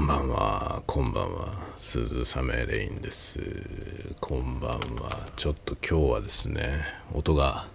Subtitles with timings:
[0.00, 0.82] んばんは。
[0.86, 1.52] こんばんは。
[1.76, 3.38] 鈴雨レインです。
[4.18, 5.28] こんばんは。
[5.36, 6.80] ちょっと今日はですね
[7.12, 7.66] 音が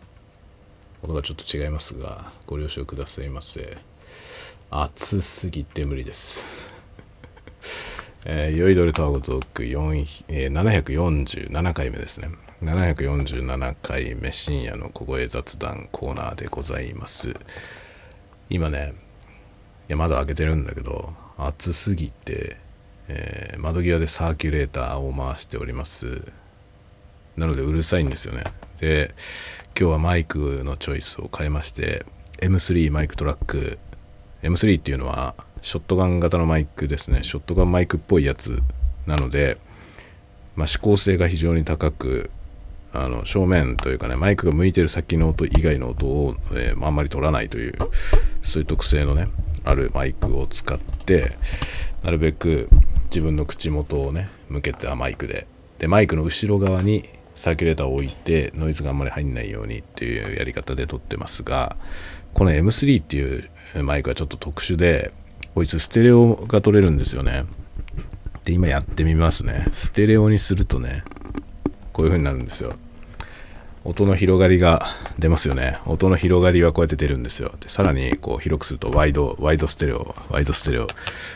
[1.04, 3.78] 音がちょっと違いますがご了承くださいませ。
[4.72, 6.48] 暑すぎて無理です。
[8.26, 12.30] えー、酔いどれとはごとく4、え、747回目ですね。
[12.64, 17.36] 747回目深夜の小声雑談コーナーでございます。
[18.50, 18.96] 今ね
[19.90, 22.58] いや窓開けてるんだけど暑すぎて、
[23.08, 26.22] えー、窓際でサーキュレーターを回しております。
[27.38, 28.44] なのでうるさいんですよね。
[28.80, 29.14] で
[29.78, 32.06] 今日はマイクのチョイスを変えまして
[32.40, 33.78] M3 マイクトラック。
[34.44, 37.24] M3 っていうのはショットガン型のマイクですね。
[37.24, 38.62] ショットガンマイクっぽいやつ
[39.08, 39.58] なので、
[40.56, 42.30] まあ、指向性が非常に高く
[42.94, 47.74] あの正面というかねマイクが向いてる先の音以外の音を、えー、あんまり取らないという
[48.42, 49.28] そういう特性のね
[49.66, 51.38] あるマイクを使って
[52.04, 52.70] なるべく
[53.06, 55.48] 自分の口元をね向けたマイクで。
[55.80, 61.76] でマイクの後ろ側にサーキュレーターを置いてノイズがあんまり入んないようにっていうやり方で撮ってますが
[62.34, 63.50] この M3 っていう
[63.84, 65.12] マイクはちょっと特殊で
[65.54, 67.46] こいつステレオが撮れるんですよね。
[68.44, 69.66] で今やってみますね。
[69.72, 71.04] ステレオにするとね
[71.92, 72.76] こういう風になるんですよ。
[73.86, 74.88] 音の広がりが
[75.20, 75.78] 出ますよね。
[75.86, 77.54] 音の広がりはこうやって出るんですよ。
[77.60, 80.88] で、さらにこう広くするとワイド、ワイドステレオ、ワイドステレオ、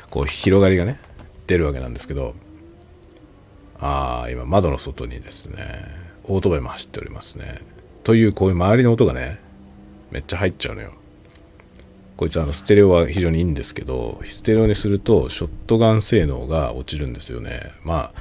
[0.09, 0.99] こう広がりがね、
[1.45, 2.33] 出るわけなんですけど、
[3.79, 5.63] ああ、今窓の外にですね、
[6.23, 7.61] オートバイも走っておりますね。
[8.03, 9.39] というこういう周りの音がね、
[10.09, 10.91] めっちゃ入っちゃうのよ。
[12.17, 17.71] こいつあのステレオは非常にいいんですけど、ステレオにするとショットガン性能が落ちるんですよね。
[17.83, 18.11] まあ、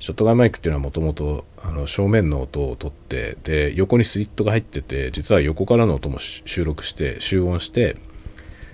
[0.00, 1.44] ショットガンマイクっていうのはもともと
[1.86, 7.98] 正面の音を取ってで横にスリットが入ってて実は横からの音も収録して集音して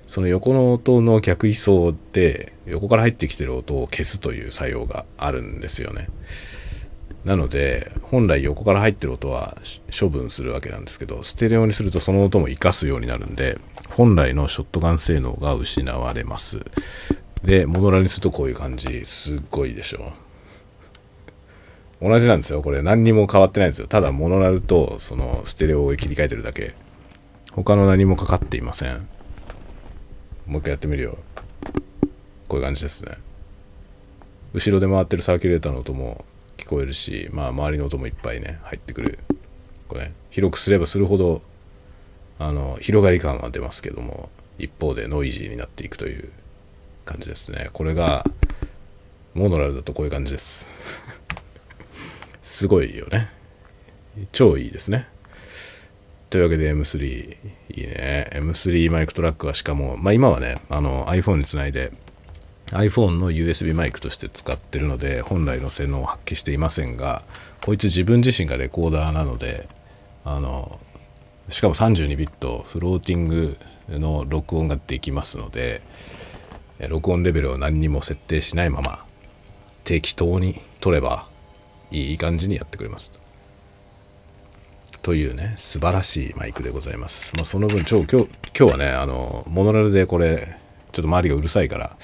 [0.06, 6.08] その横の音の逆位相で横から入ってきてる音を消すという作用があるんですよね。
[7.24, 9.56] なので本来横から入ってる音は
[9.98, 13.58] 処分するわけなんですけどステレオにするとその音も活かすようになるんで
[13.90, 16.60] 本来のショットガン性能が失われます。
[17.42, 19.04] でモノラにするとこういう感じ。
[19.04, 20.12] すっごいでしょ。
[20.12, 20.25] う
[22.00, 22.62] 同じなんですよ。
[22.62, 23.86] これ何にも変わってないんですよ。
[23.86, 26.74] ただモノラルとそのステレオを切り替えてるだけ。
[27.52, 29.08] 他の何もかかっていません。
[30.46, 31.18] もう一回やってみるよ。
[32.48, 33.16] こういう感じですね。
[34.52, 36.24] 後ろで回ってるサーキュレーターの音も
[36.58, 39.18] 聞こえるしまあ周りの音もいっぱいね入ってくる。
[39.88, 41.42] これ、広くすればするほど
[42.38, 46.30] あの広がり感は出ますけども一方でノイジーになっていくという
[47.04, 47.70] 感じですね。
[47.72, 48.24] これが
[49.34, 50.66] モノラルだとこういう感じです。
[52.46, 53.28] すごいよね。
[54.30, 55.08] 超いいですね。
[56.30, 57.36] というわけで M3 い
[57.70, 58.30] いね。
[58.34, 61.90] M3 マイクトラックはしかも、まあ今はね、あの iPhone につないで
[62.66, 67.22] iPhone の USB マイクとして使ってるので本来の性能を発揮していませんが
[67.64, 69.68] こいつ自分自身がレコーダーなので
[70.24, 70.80] あの
[71.48, 73.56] しかも32ビットフローティング
[73.88, 75.80] の録音ができますので
[76.88, 79.04] 録音レベルを何にも設定しないまま
[79.84, 81.28] 適当に撮れば
[81.90, 83.12] いい感じにやってくれます。
[85.02, 90.58] というね素晴らしいマイクでございます、まあ、その分超今日今日はねあのモノラルでこれ
[90.90, 91.96] ちょっと周りがうるさいから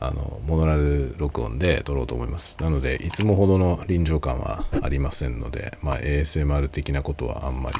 [0.00, 2.60] あのモノラル録音で撮ろうと思います。
[2.60, 7.76] なのでいつもほどの臨場感はありませんので、まあ、ASMR 的なことはあんまり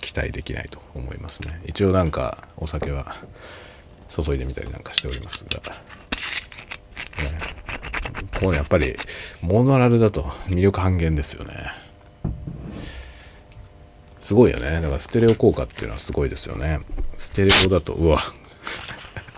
[0.00, 1.60] 期待できないと思いますね。
[1.66, 3.14] 一応なんかお酒は
[4.08, 5.60] 注いでみたりなんかしておりますが、
[7.22, 7.38] ね、
[8.40, 8.96] こうやっぱり
[9.42, 11.54] モノラルだと魅力半減ですよね。
[14.20, 14.70] すごいよね。
[14.70, 16.80] だからステレオ効果っていうのはすごいですよね。
[17.16, 18.20] ステレオだとうわ。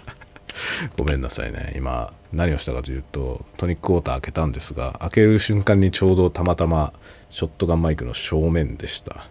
[0.97, 1.73] ごめんなさいね。
[1.77, 6.93] 今何をしたかというとトニックウォーター開けたんですが開ける瞬間にちょうどたまたま
[7.29, 9.27] ショットガンマイクの正面でした。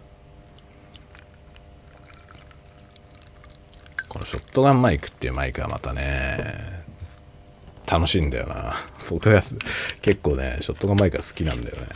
[4.08, 6.84] このショットガンマイクっていうマイクはまたね
[7.90, 8.74] 楽しいんだよな。
[9.08, 9.42] 僕は
[10.02, 11.86] 結構ね、ショットガンマイクが好きなんだよね。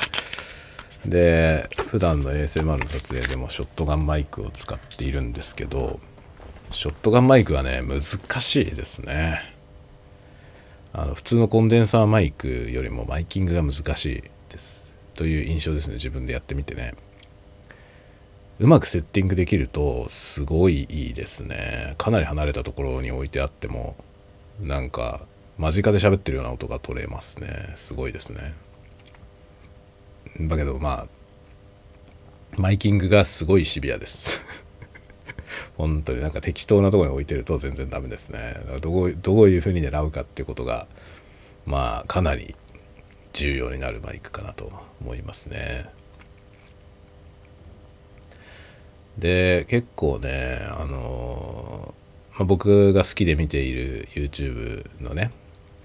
[1.07, 6.01] で、普段の ASMR の撮影でもショットガンマイクを使っているんですけど、
[6.71, 8.01] ショットガンマイクはね、難
[8.41, 9.55] しいですね。
[10.97, 16.95] あの普通のコンデンサーマイクよりもマイキングが難しいですという印象ですね自分でやってみてね
[18.61, 23.97] うまくセッティングできるとすごいいいですねかなり離れたところに置いてあっても
[24.61, 25.23] なんか
[25.59, 27.73] 間近で喋ってるような音が取れますね。
[27.77, 28.55] すごいですね。
[30.41, 31.07] だけどまあ
[32.57, 34.43] マイキングがすごいシビアです。
[35.77, 36.21] 本当に。
[36.21, 38.57] なんか適当なところに置いてると全然ダメですね。
[38.81, 40.87] どうどういうふうに狙うかってことが
[41.67, 42.55] まあかなり
[43.33, 44.71] 重要になるマイクかなと
[45.01, 45.87] 思いますね。
[49.19, 51.95] で結構ねあの、
[52.33, 55.31] まあ、僕が好きで見ている YouTube のね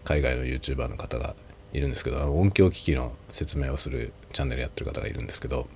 [0.10, 1.36] 海外の YouTuber の方が
[1.72, 5.68] いるんですけど音響機器の説明をするチャンネルやってる方がいるんですけど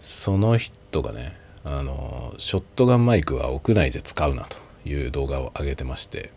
[0.00, 4.56] その人がねあのショットガンマイクは屋内で使うなと
[4.88, 6.30] いう動画を上げてまして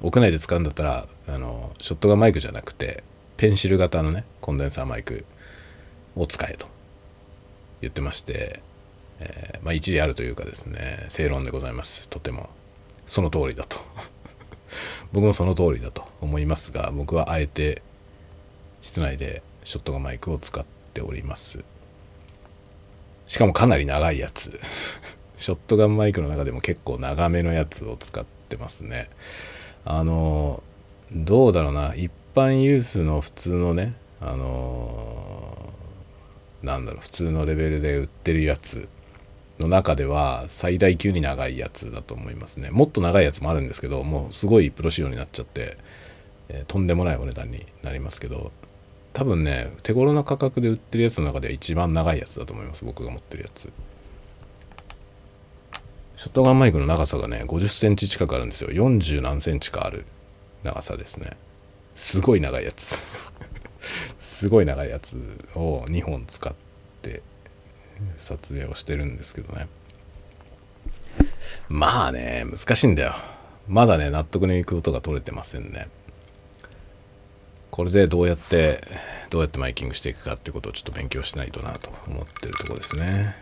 [0.00, 3.02] 屋内で使うんだったらあのショットガンマイクじゃなくて
[3.36, 5.24] ペンシル型のねコンデンサーマイク
[6.14, 6.68] を使えと
[7.80, 8.60] 言ってまして
[9.20, 12.08] えー、まあ、一理あるというかですね正論でございます。
[12.08, 12.48] とても
[13.06, 13.78] その通りだと。
[15.12, 17.82] 僕もその通りだと思いますが僕はあえて
[18.80, 20.64] 室内でショットガンマイクを使っ
[20.94, 21.64] ております。
[23.26, 24.58] しかもかなり長いやつ。
[25.36, 29.08] ショットガンマイクの中でも結構長めのやつを使ってますね。
[29.84, 30.62] あの
[31.12, 31.94] どうだろうな。
[31.94, 35.72] 一般ユースの普通のねあの
[36.62, 38.88] なんだろう普通のレベルで売ってるやつ。
[39.58, 42.70] の中では最大級に長いやつだと思いますね。
[42.70, 45.76] もっと長いやつもあるんですけどもうすごいプロ仕様になっちゃって、
[46.48, 48.52] えー、とんでもないお値段になりますけど
[49.12, 52.84] 多分ね手頃な価格で売ってるやつの中では一番長いやつだと思います。
[52.84, 53.72] 僕が持ってるやつ。
[56.16, 58.70] ショットガンマイクの長さがね50センチ近くあるんですよ。
[58.70, 60.04] 40何センチかある
[60.62, 61.30] 長さですね。
[61.94, 62.98] すごい長いやつ。
[64.18, 65.16] すごい長いやつ
[65.54, 66.54] を2本使っ
[67.02, 67.22] て
[68.18, 69.68] 撮影をしてるんですけどね。
[71.68, 73.12] まあね難しいんだよ。
[73.66, 75.88] まだね納得のいく音が取れてませんね。
[77.70, 78.82] これでどうやって
[79.30, 83.34] どうやってマイキングしていくかってことをちょっと勉強しないとなと思ってるとこですね。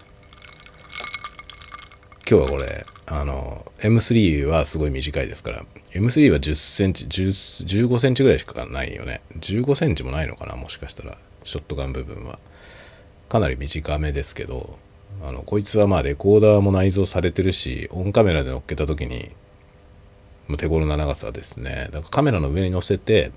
[2.29, 9.21] 今日はこれあの M3 はすごい短いですから M3 は10センチ15センチぐらいしかないよね。
[9.39, 11.17] 15センチもないのかなもしかしたら。
[11.45, 12.41] ショットガン部分は。
[13.29, 14.79] かなり短めですけど
[15.23, 19.31] あのこいつはまあレコーダーも内蔵されてるしオンカメラで乗っけた時に
[20.59, 21.89] 手頃な長さですね。
[21.91, 23.33] だからカメラの上に乗せて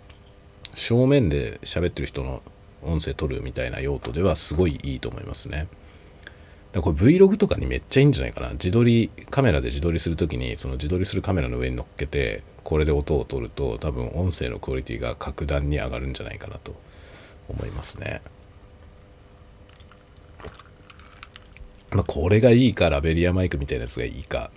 [0.76, 2.44] 正面で喋ってる人の
[2.84, 5.68] 音声取るみたいな用途ではすごいいいと思いますね。
[6.72, 8.52] だこれ Vlog とかにめっちゃいいんじゃないかな。
[8.52, 16.76] 自撮りカメラで自撮りする時にその自撮りするカメラの上に乗っけてこれで音を取ると多分音声のクオリティが格段に上がるんじゃないかなと
[17.48, 18.22] 思いますね。
[21.92, 24.52] まあ、これがいいかラベリアマイクみたいなやつがいいか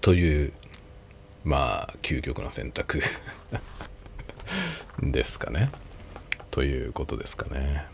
[0.00, 0.52] という
[1.44, 3.00] まあ究極の選択
[5.00, 5.70] ですかね。
[6.50, 7.86] ということですかね。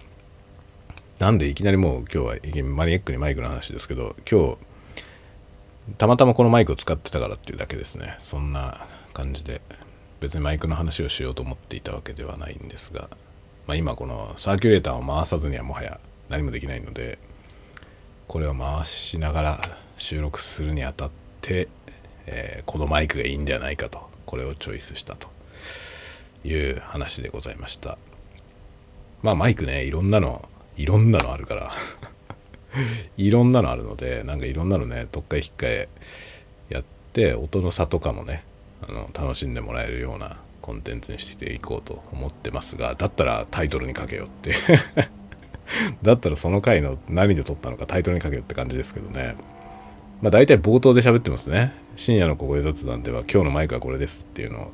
[1.18, 4.58] なんでいきなりもう今日はマニアックにマイクの話ですけど今日
[5.98, 8.14] たまたまこのマイクを使ってたからっていうだけですね。
[8.18, 9.60] そんな感じで
[10.20, 13.08] 別にマイクの話をしようと思っていたわけではないんですが、
[13.66, 15.98] まあ、今このサーキュレーターを回さずにはもはや
[16.28, 17.18] 何もできないので
[18.30, 19.60] これを回しながら
[19.96, 21.10] 収録するにあたっ
[21.40, 21.66] て、
[22.26, 25.26] えー、このマイクがいいんではないかとこれをチョイスしたと
[26.44, 27.98] いう話でございました。
[29.24, 31.72] まあマイクねいろんなのいろんなのあるから
[33.18, 35.88] いろんなのあるのでなんかいろんなのね特っかえ引っかえ
[36.68, 38.44] やって音の差とかもね
[38.88, 44.54] あの楽しんでもらえるようなコンテンツにしていこうと思ってますがだったらタイトルにかけようって。
[46.02, 49.34] だったらその回の何で撮ったのかタイトルにかけるって感じですけどね。
[50.22, 51.72] まあ大体冒頭で喋ってますね。
[51.96, 54.72] 深夜の小声雑談では今日のマイクはこれですっていうのを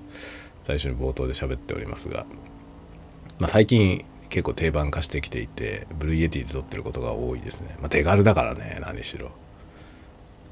[0.64, 2.26] 最初に冒頭で喋っておりますが、
[3.38, 7.76] まあ最近結構定番化してきていて、ブルーイエティで撮ってることが多いですね。
[7.80, 9.30] まあ手軽だからね、何しろ。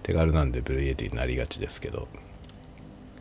[0.03, 2.09] 手軽なんでブルーイエティになりがちですけど。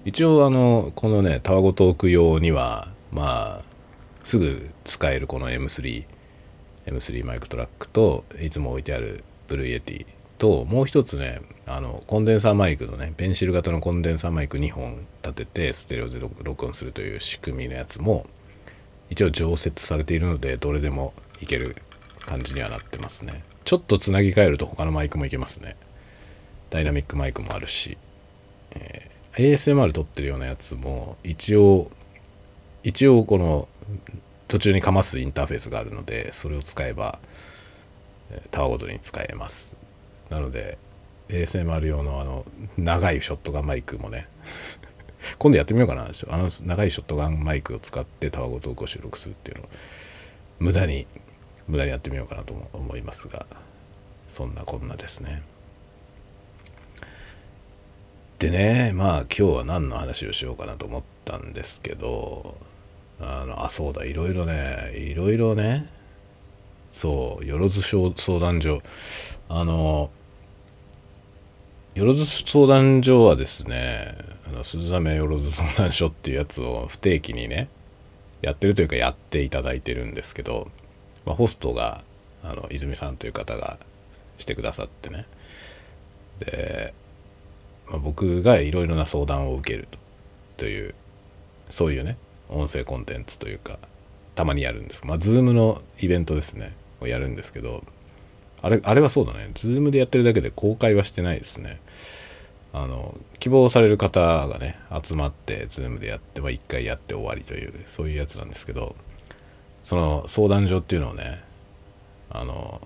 [0.05, 3.63] 一応あの、このね、タワゴトーク用には、まあ、
[4.21, 6.05] すぐ使えるこの M3
[6.85, 10.05] M3 マイクトラックといつも置いてあるブルーイエティ
[10.37, 18.25] ともう一つねあのコンデンサーマイクのねペンシル型のコンデンサーマイク2本立ててステレオで録音するという仕組みのやつも
[19.09, 21.75] 一応常設されているのでどれでもいける
[22.25, 23.43] 感じにはなってますね。
[23.63, 25.75] ちょっとつなぎ替えると他のマイクもいけますね。
[26.69, 27.97] ダイナミックマイクもあるし、
[28.71, 31.91] えー、ASMR 撮ってるようなやつも一応
[32.83, 33.67] 一応この
[34.53, 37.17] 途中にかますインターフェースがあるのでそれを使えば
[38.51, 39.75] タワーごとに使えます。
[40.29, 40.77] なので
[41.29, 42.45] ASMR 用のあの
[42.77, 44.27] 長いショットガンマイクもね
[45.39, 46.03] 今度やってみようかな。
[46.03, 49.69] あの長いショットガンマイクを使ってタワごとを収録するっていうのを
[50.59, 51.07] 無駄に
[51.67, 53.47] 無駄にやってみようかなと思いますが
[54.27, 55.41] そんなこんなですね。
[58.37, 62.55] でねまあ今日は何の話をしようかなと思ったんですけど
[63.19, 65.87] あのあそうだいろいろねいろいろね
[66.91, 68.81] そうよろず相談所。
[69.49, 70.09] あの
[71.95, 74.15] よろず相談所はですね
[74.47, 77.69] あの鈴雨よろず相談所っていうやつを不定期にね
[78.41, 80.67] やってるというかやっていただいてるんですけど、
[81.25, 82.03] まあ、ホストが
[82.43, 83.77] あの泉さんという方が
[84.37, 85.25] してくださってね。
[86.39, 86.93] で、
[87.87, 89.87] まあ、僕がいろいろな相談を受ける
[90.57, 90.95] という
[91.69, 92.17] そういうね
[92.49, 93.79] 音声コンテンツというか
[94.35, 95.05] たまにやるんです。
[95.05, 96.73] まあ Zoom のイベントですね。
[97.03, 97.83] をやるんですけど
[98.61, 99.51] あれあれはそうだね。
[99.53, 101.79] Zoom でやってるだけで公開はしてないですね。
[102.71, 108.95] あの希望される方がね集まって Zoom でやって、まあ、1回やって終わりというそういうやつなんですけど
[109.83, 111.43] その相談所っていうのをね
[112.31, 112.81] あの、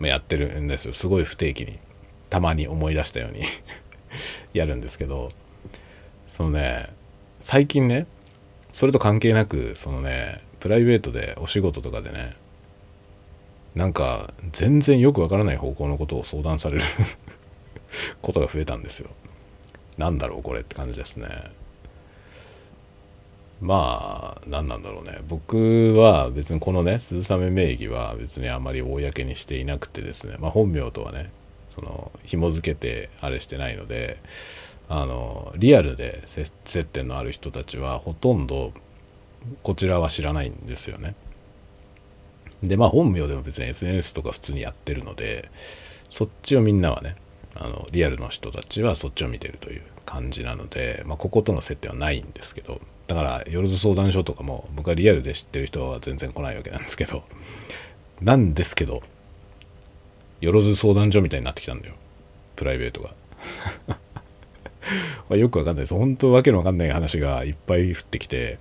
[0.00, 0.92] まあ、やってるんですよ。
[0.92, 1.78] すごい不定期に
[2.28, 3.42] たまに思い出したように
[4.52, 5.30] やるんですけど
[6.28, 6.88] そのね
[7.48, 8.08] 最近ね
[8.72, 12.34] それと関係なくそのねプライベートでお仕事とかでね
[13.76, 16.82] なんか全然よくわからない方向のことを相談される
[18.20, 19.10] ことが増えたんですよ。
[19.96, 21.28] なんだろうこれって感じですね。
[23.60, 31.30] まあ何なんだろうね僕は別にこのね鈴雨名義は別にあまり公にしていなくてですねまあ本名とはね
[31.68, 34.18] その紐付けてあれしてないので
[34.88, 38.72] あのリアルで接点のある人たちはほとんど
[39.62, 41.14] こちらは知らないんですよね。
[42.62, 45.50] でまあ本名でも別に SNS とか普通にやってるので
[46.10, 47.16] そっちをみんなはね
[47.54, 57.24] あのリアルの人たちはそっちを見てるという感じなので、まあ、こことの接点はないんですけどだから夜ず相談所とかも僕はリアルで知ってる人は全然来ないわけなんですけど
[58.20, 59.02] なんですけど
[60.40, 61.94] よろず相談所みたいになってきたんだよ
[62.56, 63.14] プライベートが
[65.28, 65.94] まよくわかんないです。
[65.94, 68.58] 本当わけのわかんない話がいっぱい降ってきて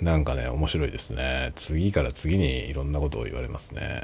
[0.00, 1.52] なんかね面白いですね。
[1.54, 4.02] 次から次にいろんなことを言われますね。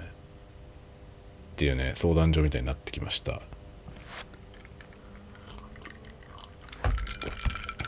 [1.52, 3.40] っていうね相談所みたいになってきました。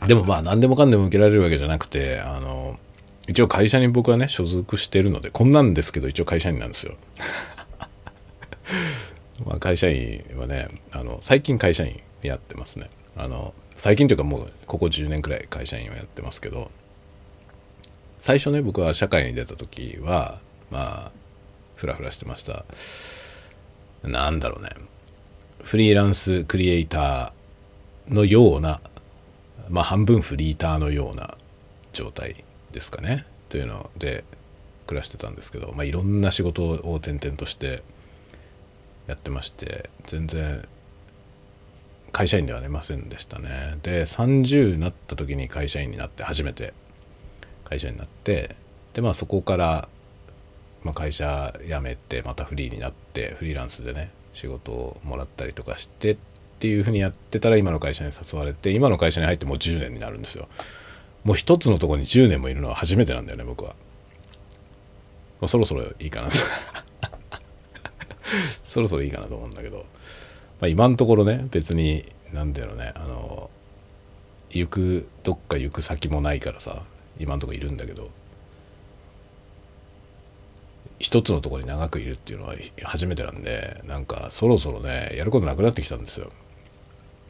[0.07, 2.79] でもまあ何でもかんでも受けられるわけじゃなくてあの
[3.27, 6.95] 一応会社に僕はね所属してるのでこんなんですけど一応会社員なんですよ。
[9.47, 12.91] まあ会社員はねあの最近会社員やってますね。
[13.17, 16.71] あの最近というかもうここ10年くらい会社員をやってますけど
[18.21, 20.39] 最初ね僕は社会に出た時は
[20.71, 21.13] まあ
[21.77, 22.65] フラフラしてました。
[24.03, 24.71] なんだろうね。
[25.63, 28.81] フリーランスクリエイターのような
[29.69, 31.37] まあ半分フリーターのような
[31.93, 33.27] 状態ですかね。
[33.49, 34.25] というので
[34.87, 37.83] 暮らしてたんですけど、まあ、いろんな仕事を転々として
[39.07, 40.67] やってまして全然
[42.15, 43.77] 会社員ではありませんでしたね。
[43.83, 46.73] で30になった時に会社員になって初めて
[47.65, 48.55] 会社になって
[48.93, 49.89] でまあそこから、
[50.85, 56.17] まあ、会社辞めてまたフリーになってフリーランスでね仕事をもらったりとかしてっ
[56.61, 60.47] ていうふうにやってたら今の会社に誘われて今の会社に入ってもう10年になるんですよ。
[61.25, 63.71] もう一つのとこに10年もいるのは初めてなんだよね僕は、
[65.41, 66.37] まあ、そろそろいいかなと。
[68.63, 69.85] そろそろいいかなと思うんだけど、
[70.61, 73.51] まあ、今のところね別に何だろうねあの
[74.51, 76.83] 行くどっか行く先もないからさ
[77.19, 78.11] 今のところいるんだけど
[80.99, 86.31] 一つのところに長くいるっていうのは初めてなんでなんかそろそろねやることなくなってきたんですよ。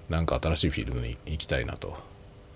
[0.09, 1.97] なんか新しいフィールドに行きたいなと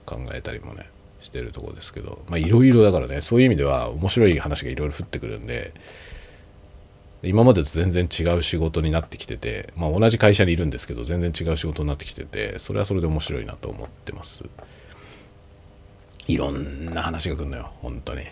[0.04, 0.88] 考えたりもね
[1.20, 5.72] してるとこですけどまあいろいろだからねそういう意味では面白い話がいろいろ降ってくるんで
[7.22, 14.44] 今までと全然違う仕事になってきててまあ同じ会社にいるんですけど全然違う仕事になってきててそれはそれで面白いなと思ってます。
[16.28, 18.26] いろんな話が来るのよ本当に。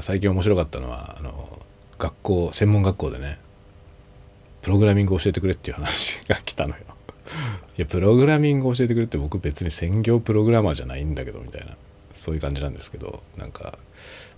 [0.00, 1.60] 最近面白かったのはあの
[1.98, 3.38] 学校専門学校でね
[4.62, 6.82] プログラミング教えてくれっていう話が来たのよ。
[7.78, 11.76] いやプログラミング教えてくれって僕別に専業プログラマーじゃないんだけどみたいな
[12.12, 13.78] そういう感じなんですけどなんか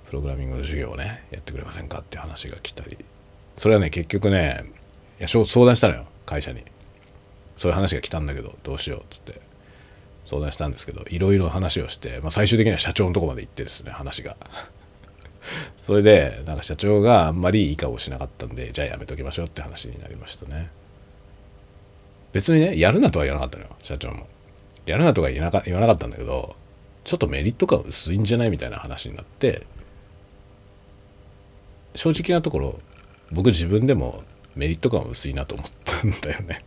[0.06, 2.98] プログラミングの授業をねやってくれませんかって話が来たり。
[3.56, 4.64] それはね結局ね
[5.18, 6.62] いや相談したのよ会社に。
[7.56, 9.40] そういう話が来たんだけどどうしようっつって。
[10.26, 14.36] 相談したんですけどいろいろ話をして、まあ、最終的には社長のとこまで行ってですね話が。
[15.78, 20.68] それでなんか社長があんまりいい顔しなかったんでじゃあやめときましょうって話になりましたね。
[22.32, 24.26] 別にねやるなとは言わなかったのよ社長も。
[24.84, 26.56] やるなとか言わなか言わなかったんだけど
[27.04, 29.66] ちょっとメリット感薄いんじゃないみたいな話になって
[31.94, 32.80] 正直なところ
[33.32, 34.22] 僕自分でも
[34.54, 36.60] メリット感は薄いなと思ったんだよね。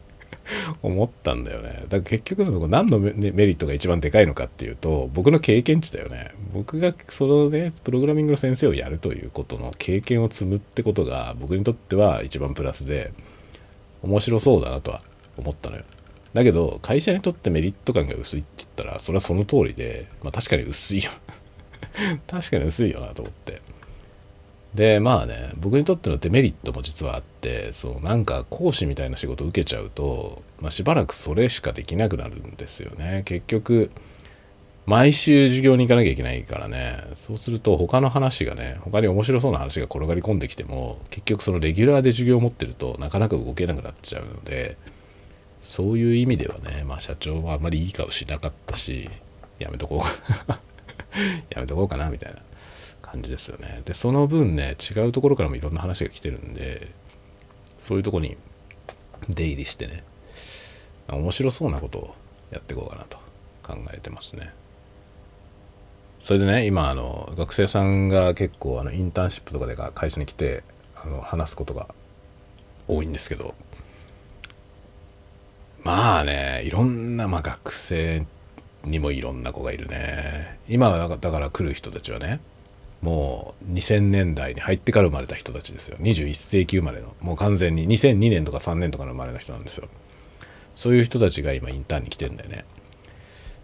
[0.81, 1.69] 思ったんだよね。
[1.69, 6.31] だから結局のところ何のメメリットが一番でかいのかっていうと僕の経験値だよね。
[6.53, 13.11] 僕がそのねプログラミングの先生をやるということの経験を積むってことが僕にとっては一番プラスで
[14.01, 15.01] 面白そうだなとは
[15.37, 15.83] 思ったのよ。
[16.33, 21.11] だけど会社にとってメリット感が薄いって言ったらそれはその通りで、まあ、確かに薄いよ。
[22.27, 23.61] 確かに薄いよなと思って。
[24.73, 33.23] でまあね僕にとってのデメリットも実はあってそうなんか講師みたいな仕事を受けちゃうと、まあ、しばらくそれしかできなくなるんですよね。
[33.25, 33.89] 結局
[34.85, 36.97] 毎週授業に行かなきゃいけないからね。
[37.13, 44.77] そうすると他の話がね他に面白そうな話が転がり込んできても結局そのレギュラーで授業を持ってるとなかなか動けなくなっちゃうので
[45.61, 49.09] そういう意味ではね、まあ、社長はあんまりいい顔しなかったし
[49.59, 50.51] やめとこう
[51.49, 52.48] やめとこうかな みたいな。
[53.01, 53.81] 感じですよね。
[53.85, 56.91] でその分ね違うところからもいろんな話が来てるんで
[57.77, 58.37] そういうとこに
[59.27, 60.03] 出入りしてね
[61.11, 62.15] 面白そうなことを
[62.51, 63.17] やっていこうかなと
[63.63, 64.53] 考えてますね。
[66.19, 70.63] それでね今あの学生さんが結構あのインターンシップとかで会社に来て
[70.95, 71.87] あの話すことが
[72.87, 73.55] 多いんですけど
[75.83, 78.25] まあねいろんな、まあ、学生
[78.83, 80.59] にもいろんな子がいるね。
[80.67, 82.41] 今はだから来る人たちはね
[83.01, 85.97] もう2000年代に入ってから生まれた人たちですよ。
[85.99, 87.15] 21世紀生まれの。
[87.21, 89.87] もう完全に2002年とか3年とかの生まれの人なんですよ。
[90.75, 92.65] そういう人たちが今インターンに来てんだよね。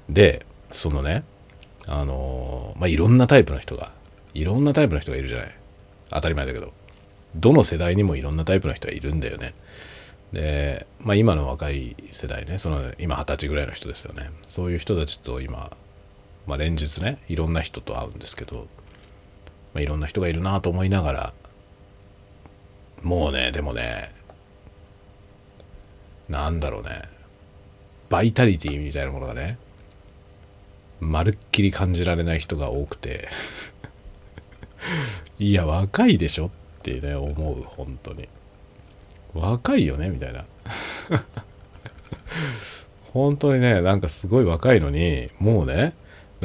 [0.10, 1.24] でそのね
[1.88, 3.92] あのまあいろんなタイプの人が
[4.34, 5.56] いろんなタイプの人がいるじゃない。
[6.10, 6.74] 当たり前だけど。
[7.36, 9.54] どの世代にもいろんなタイプの人がいるんだよね。
[10.32, 14.30] で、まあ、今の若い世代ねその今二十歳ぐらいの人ですよね。
[14.44, 15.76] そういう人たちと今、
[16.48, 18.68] まあ、連日ねいろんな人と会うんですけど。
[19.76, 21.34] まあ、いろんな人がいるなと思いながら
[23.04, 24.12] もうねでもね
[26.30, 27.04] なんだろうね
[28.10, 29.58] バイタリティみたいなものがね
[31.02, 33.28] まるっきり感じられない人が多くて
[35.38, 36.50] いや若いでしょっ
[36.82, 38.30] てね思う本当に。
[39.34, 40.46] 若いよねみたいな。
[43.12, 45.94] 本当にねなんかすごい若いのにもうね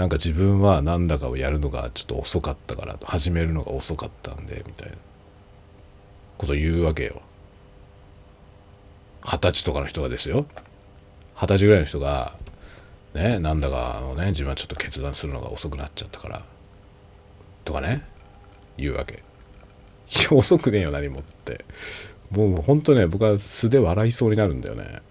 [0.01, 4.97] なんか自分は何だかをやるのがちょっと遅かったから始めるのが遅かったんでみたいな
[6.39, 7.21] こと言うわけよ。
[9.23, 10.47] 二十歳とかの人がですよ。
[11.35, 12.33] 二十歳ぐらいの人が
[13.13, 16.45] ねなんだかあのね自分はちょっと決断するのが遅くなっちゃったから
[17.67, 18.03] とかね
[18.79, 19.17] 言うわけ。
[19.17, 19.19] い
[20.31, 21.67] や遅くねえよ何もって。
[22.31, 25.03] もう本当ね僕は素で笑いそうになるんだよね。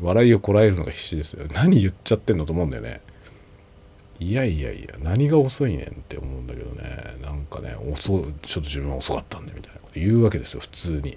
[0.00, 1.46] 笑いをこらえるのが必死ですよ。
[1.52, 3.00] 何言っちゃってんのと思うんだよね。
[4.18, 7.16] いやいやいや何が遅いねんって思うんだけどね。
[7.22, 11.16] なんかね遅ちょっと自分は遅かったんでみたいなこと言うわけですよ普通に。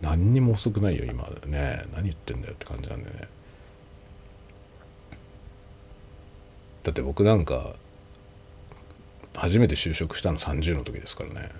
[0.00, 1.84] 何にも遅くないよ今ね。
[1.94, 3.28] 何言ってんだよって感じなんだよね。
[6.82, 7.74] だって僕なんか
[9.36, 11.50] 初めて就職したの30の時ですからね。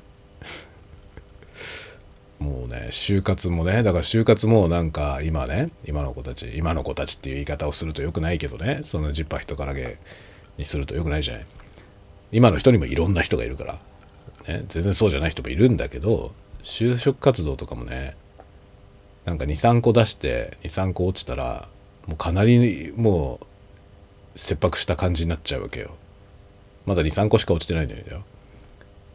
[2.40, 9.98] もうね就活もねだから就活もなんか今ね今の子たち今の子たちっていう言い方をするとよくないけどねそのジッパー人からげ
[10.56, 11.46] にするとよくないじゃない。
[12.32, 13.72] 今の人にもいろんな人がいるから、
[14.48, 18.16] ね、全然そうじゃない人もいるんだけど就職活動とかもね
[19.24, 21.68] なんか23個出して23個落ちたら
[22.06, 25.90] もうかなりもう切迫した感じになっちゃうわけよ。
[26.86, 28.22] まだ23個しか落ちてないんだよ。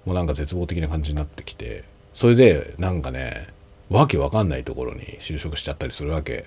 [0.06, 1.84] もうなんか絶望的な感じになってきて
[2.16, 3.48] それでなんかね
[3.90, 6.46] わけわかんないところに就職しちゃったりするわけ。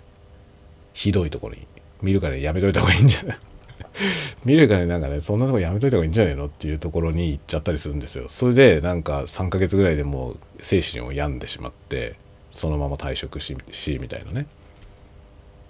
[0.94, 1.66] ひどいところに。
[2.02, 3.38] 見るからやめといた方がいいんじゃない？
[4.44, 8.24] 見るからなんかねそんなとこやめといた方がいいんじゃないのっていうところに行っちゃったりするんですよ。
[8.28, 12.14] それでなんか3ヶ月ぐらいでもう精神を病んでしまって
[12.50, 14.46] そのまま退職ししみたいなね。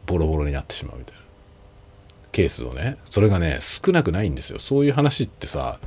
[0.06, 1.20] ボロボロになってしまうみたいな。
[2.30, 2.96] ケースをね。
[3.10, 4.58] それがね少なくないんですよ。
[4.60, 5.78] そういう話ってさ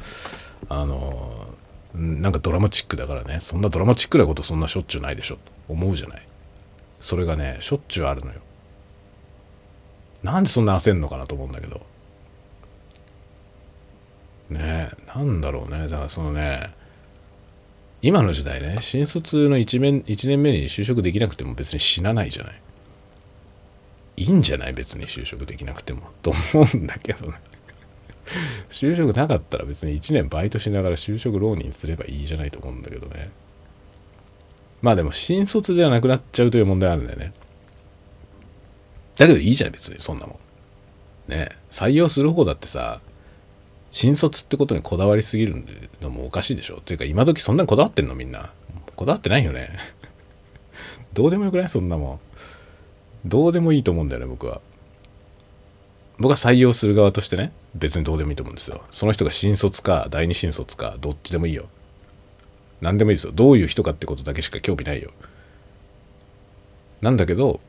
[0.70, 1.48] あの
[1.94, 3.40] なんかドラマチックだからね。
[3.42, 5.36] そんなドラマチックなことそんなしょっちゅうないでしょ。
[5.36, 6.28] と思うじゃない。
[7.00, 8.40] それがねしょっちゅうあるのよ。
[10.24, 11.82] なんでそんな焦んのかなと思うんだけど。
[14.50, 15.88] ねえなんだろうね。
[15.88, 16.74] だからそのね
[18.02, 22.62] 今の時代ね新卒の 1, 年1年目に就職できなくても別に死なないじゃない。
[24.18, 24.74] いいんじゃない？
[24.74, 26.02] 別に就職できなくても。
[26.22, 27.34] と思うんだけどね。
[28.70, 33.30] 就職なかったら別に1年バイトしながら就職浪人すればいいじゃないと思うんだけどね。
[34.82, 37.34] まあでも新卒ではなくなっちゃうという問題あるんだよね。
[39.18, 40.40] だけどいいじゃない別にそんなも
[41.28, 41.32] ん。
[41.32, 41.50] ね。
[41.70, 43.02] 採用する方だってさ
[43.92, 45.64] 新卒ってことにこだわりすぎる
[46.02, 46.78] のもおかしいでしょ。
[46.78, 48.16] っていうか今時そんなにこだわってんの？
[48.16, 48.52] みんな。
[48.96, 49.70] こだわってないよね。
[51.14, 51.70] どうでもよくない？
[51.70, 52.20] そんなもん。
[53.26, 54.62] どうでもいいと思うんだよね僕は。
[56.18, 57.52] 僕は採用する側としてね。
[57.76, 58.84] 別にどうでもいいと思うんですよ。
[58.92, 61.70] その人が新卒か第二新卒かどっちでもいいよ。
[62.82, 63.32] 何でもいいですよ。
[63.34, 65.12] どういう人かってことだけしか興味ないよ。
[67.02, 67.60] なんだけど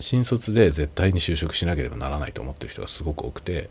[0.00, 3.68] 新卒で絶対に就職しなければならないと思ってる人がすごく多くて。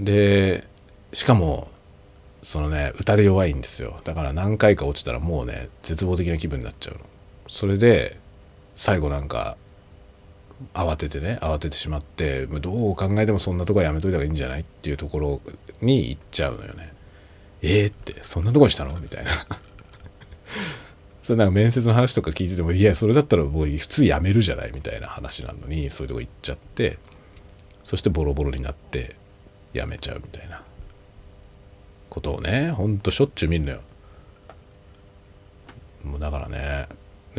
[0.00, 0.66] で
[1.12, 1.68] しかも
[2.40, 4.00] そのね打たれ弱いんですよ。
[4.04, 7.00] だから何回か落ちたらもうね絶望的な気分になっちゃうの。
[7.48, 8.18] それで
[8.76, 9.56] 最後なんか
[10.74, 14.62] 慌ててね慌ててしまってどう考えてもそんなとこはやめといた方がいいんじゃない？
[14.62, 15.40] っていうところ
[15.80, 16.92] に行っちゃうのよね。
[17.62, 18.98] えー、ってそんなとこにしたの？
[19.00, 19.30] みたいな。
[21.22, 24.72] それなんか面接の話とか聞いててもいやそれだったら僕普通やめるじゃない？
[24.74, 26.98] みたいな話なのにそういうとこ行っちゃって
[27.84, 29.14] そしてボロボロになって
[29.72, 30.62] やめちゃうみたいな。
[32.08, 33.80] ことをねほんとしょっちゅう見るのよ。
[36.04, 36.88] もうだからね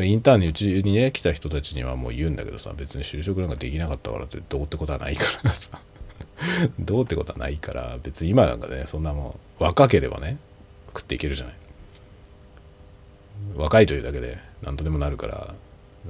[0.04, 5.80] インターンにうちにね来た人たちにはもう言うんだけどさ別に就職なんかできなかったからってどうってことはないからさ。
[6.78, 10.38] どうってことはないから別に今なんかねそんなもん若ければね
[10.88, 11.54] 食っていけるじゃない。
[13.56, 15.54] 若いというだけで何とでもなるから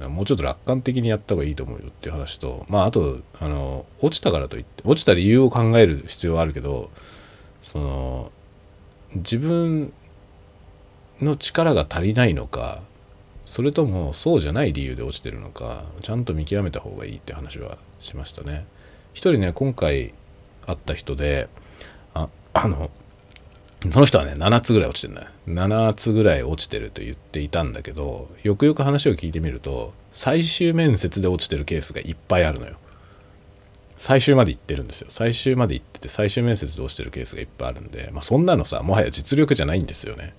[0.07, 6.89] もうちょっと楽観的にやった方がいいと思うよっていう話とまああとあの落ちたからといって落ちた理由を考える必要はあるけど
[7.61, 8.31] その
[9.15, 9.91] 自分
[11.21, 12.81] の力が足りないのか
[13.51, 18.65] それともそうじゃない理由で落ちてるのかちゃんと見極めた方がいいって話はしましたね。
[19.13, 20.13] 一人ね今回
[20.65, 21.49] 会った人で
[22.13, 22.89] あ あの
[23.91, 25.27] その人はね7つぐらい落ちてるんだよ。
[25.49, 32.77] 7つぐらい落ちてると言っていたんだけどよくよく話を聞いてみると最終面接で落ちてるケースがいっぱいあるのよ。
[33.97, 35.07] 最終まで行ってるんですよ。
[35.09, 40.33] 最終まで行ってて最終面接で落ちてるケースがいっぱいあるんで、まあ、そんなのさもはや実力じゃないんですよね。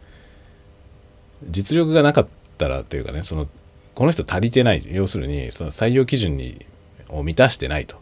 [1.51, 2.27] 実力がなかっ
[2.63, 3.49] たらっていうかねその
[3.95, 6.65] この人足りてない要するにその採用基準に
[7.09, 7.97] を満たしてないと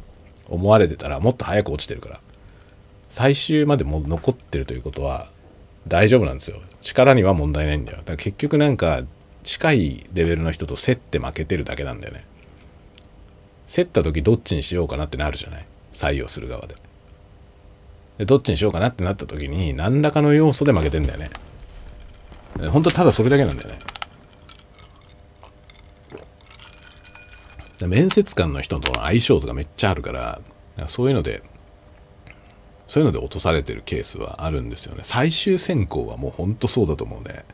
[0.48, 2.20] 思われてたらもっと早く落ちてるから
[3.08, 5.28] 最終までも残ってるということは
[5.88, 6.60] 大丈夫なんですよ。
[6.82, 7.98] 力には問題ないんだよ。
[7.98, 9.00] だから結局なんか
[9.42, 12.24] 近いレベルの人と競って負けてるだけなんだよね。
[13.66, 15.64] 競った時どっちにしようかなってなるじゃない？
[15.92, 16.74] 採用する側で。
[18.18, 21.30] でどっちにしようかなってなった時に何らかの要素で負けてんだよね。
[22.68, 23.78] 本当ただそれだけなんだよね。
[27.86, 30.40] 面接官の人との相性とかめっちゃあるから
[30.86, 31.42] そういうので
[32.86, 35.02] そういうので落とされてるケースはあるんですよね。
[35.04, 37.44] 最終選考はもうほんとそうだと思うね。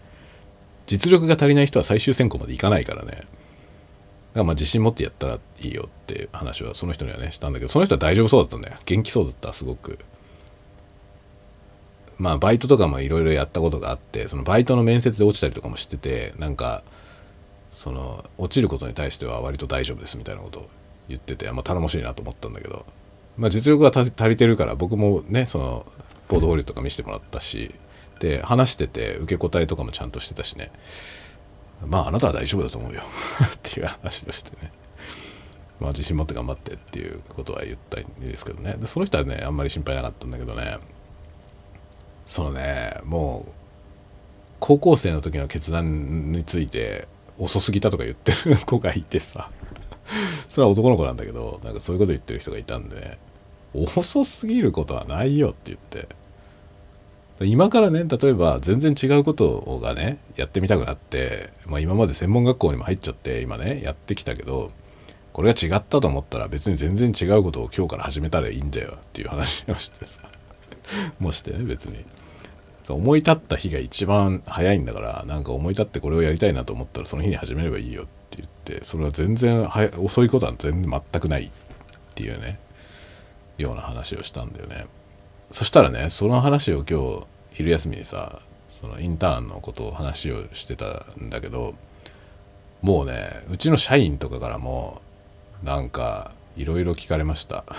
[0.86, 3.10] 実力が足りない人は最終選考までいかないからね。
[3.10, 3.26] だか
[4.36, 8.76] らまあ自信持ってやったらいいよって話はその人にはねしたんだけどその人は大丈夫そうだったんだよ。
[8.86, 9.98] 元気そうだったすごく。
[12.16, 16.82] まあバイトとかもいろいろやったことがあってそのバイトの面接で落ちたりとかもしててなんか
[17.76, 20.68] その落ちることに対しては割と大丈夫ですみたいなことを
[21.10, 22.86] 言ってて、まあ、頼もしいなと思ったんだけど、
[23.36, 25.86] まあ、実力が足りてるから僕もねその
[26.26, 27.74] ポートフォリオとか見せてもらったし
[28.18, 30.72] で話してて受け答えとかもちゃんとしてたしね
[31.86, 33.02] まああなたは大丈夫だと思うよ
[33.44, 34.72] っていう話をしてね。
[35.78, 38.76] まあ自信持って頑張ってっていうことは言ったんですけどね。
[38.78, 40.78] でその人はねあんまり心配なかったんだけどね
[42.24, 43.52] そのねもう
[44.60, 47.06] 高校生の時の決断について
[47.38, 49.50] 遅すぎたとか言ってる子がいてさ。
[50.48, 53.18] それは男の子なんだけどなんかそういうこと言ってる人がいたんで
[53.74, 56.08] 遅すぎることはないよって言って。
[57.40, 64.70] 今からね例えば全然違うことがねやってみたくなって、まあ、今まで専門学校にも入っちゃって今ねやってきたけど
[65.34, 70.22] これが違ったと思ったら別に全然違うことを今日から始めたらいいんだよっていう話をしてさ。
[71.20, 72.04] もしてね別に。
[72.94, 79.68] 思い立った日が一番早いんだからなんか思い立ってこれをやりたいなと思ったらその日に始めればいいよって言ってそれは全然
[79.98, 81.50] 遅いことは全然全くないっ
[82.14, 82.58] ていうね
[83.58, 84.86] ような話をしたんだよね。
[85.50, 91.74] そしたらねその話を今日昼休みにさそのインターンのことを話をしてたんだけど
[92.82, 95.00] もうねうちの社員とかからも
[95.62, 97.64] なんかいろいろ聞かれました。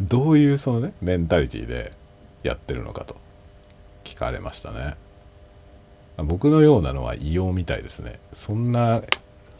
[0.00, 1.92] どういうそのねメンタリティーで
[2.42, 3.16] やってるのかと。
[4.04, 4.96] 聞かれましたね。
[6.18, 8.18] 僕のようなのは異様みたいですね。
[8.32, 9.02] そんな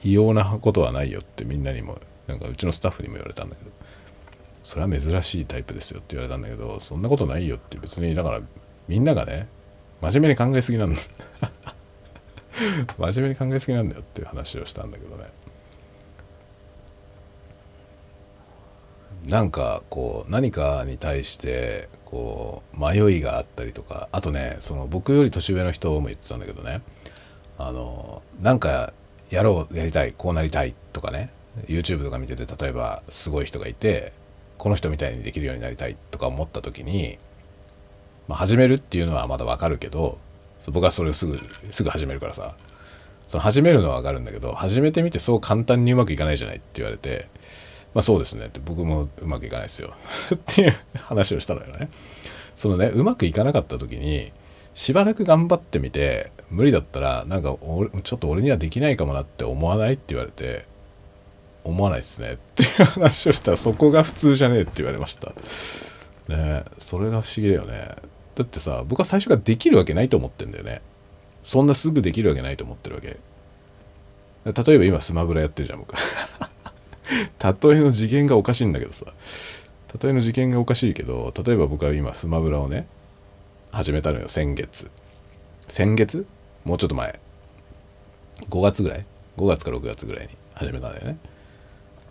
[0.03, 3.71] 異様なことはないよってみんなにもなんかうちのスタッフにも言われたんだけど。
[4.71, 8.40] それは珍しいタイプですよって言われたんだけどそんなことないよって別にだから
[8.87, 9.49] みんながね
[10.01, 11.01] 真面目に考えすぎなんだ。
[12.99, 15.25] 真面目に考えすぎなんだよっていう話をしたんだけどね。
[19.29, 26.83] なんかこう何かに対してこう迷いがあったりとかあとねその僕より年上の人も言ってたんだけどね
[27.59, 28.92] あのなんか
[29.31, 31.31] やろうやりたいこうなりたいとかね
[31.66, 34.12] YouTube とか見てて例えばすごい人がいて
[34.59, 37.18] この人みたいにできるようになりたいとか思った時に、
[38.29, 40.18] まあ、始めるっていうのはまだわかるけど
[40.73, 41.38] 僕はそれをすぐ
[41.70, 42.55] すぐ始めるからさ。
[43.31, 47.29] その始めるのはわかるんだけど始めてみてそう簡単にうまくいかないじゃないって言われて
[47.94, 48.46] まあそうですね。
[48.46, 49.94] って僕もうまくいかないですよ。
[50.35, 51.88] っていう話をしたのよね。
[52.55, 54.33] そのねうまくいかなかった時に
[54.74, 57.57] しばらく頑張ってみて無理だったらなんか
[58.03, 60.66] ちょっと俺にはできないかもなって思わないって言われて
[61.64, 62.35] 思わないっすね。
[62.35, 65.33] っていう話をしたらそこが普通じゃねえって言われました。
[66.29, 67.88] ねそれが不思議だよね。
[68.35, 70.81] だってさ僕は最初からできるわけないと思ってんだよね。
[71.42, 73.16] そんなすぐできるわけないと思ってるわけ。
[74.44, 75.94] 例えば今スマブラやってるじゃん僕。
[77.42, 79.07] 例えの次元がおかしいんだけどさ。
[80.01, 82.87] 例えの次元がおかしいけど例えば僕は今スマブラをね
[83.73, 84.90] 始めたのよ先月。
[85.66, 86.27] 先月？
[86.64, 87.18] もうちょっと前。
[88.49, 89.05] 5月ぐらい
[89.37, 91.18] ？5月か6月ぐらいに始めたんだよね。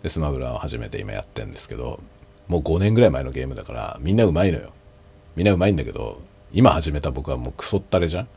[0.02, 2.00] でスマブラを始めて今やってんですけど
[2.48, 4.72] もう5年ぐらい前のゲームだからみんなうまいのよ。
[5.36, 6.20] みんなうまいんだけど
[6.52, 8.28] 今始めた僕はもうクソったれじゃん。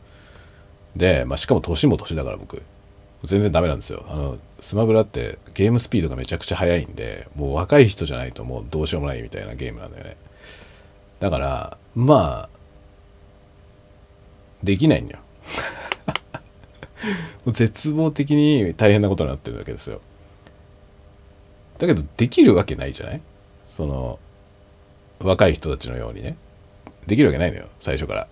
[0.96, 2.62] で、まあ、しかも年も年だから僕。
[3.24, 4.04] 全然ダメなんですよ。
[4.10, 10.18] あのスマブラってゲームスピードがめちゃくちゃ速いんでもう若い人じゃないともうどうしようもないみたいなゲームなんだよね。
[11.20, 12.60] だからまあ
[14.62, 15.20] できないんだよ
[17.52, 20.02] 絶望的に大変なことになってるわけですよ。
[21.78, 23.22] だけどできるわけないじゃない？
[23.62, 24.20] その
[25.20, 26.38] 若い人たちのようにね。
[27.08, 28.28] できるわけないのよ最初から。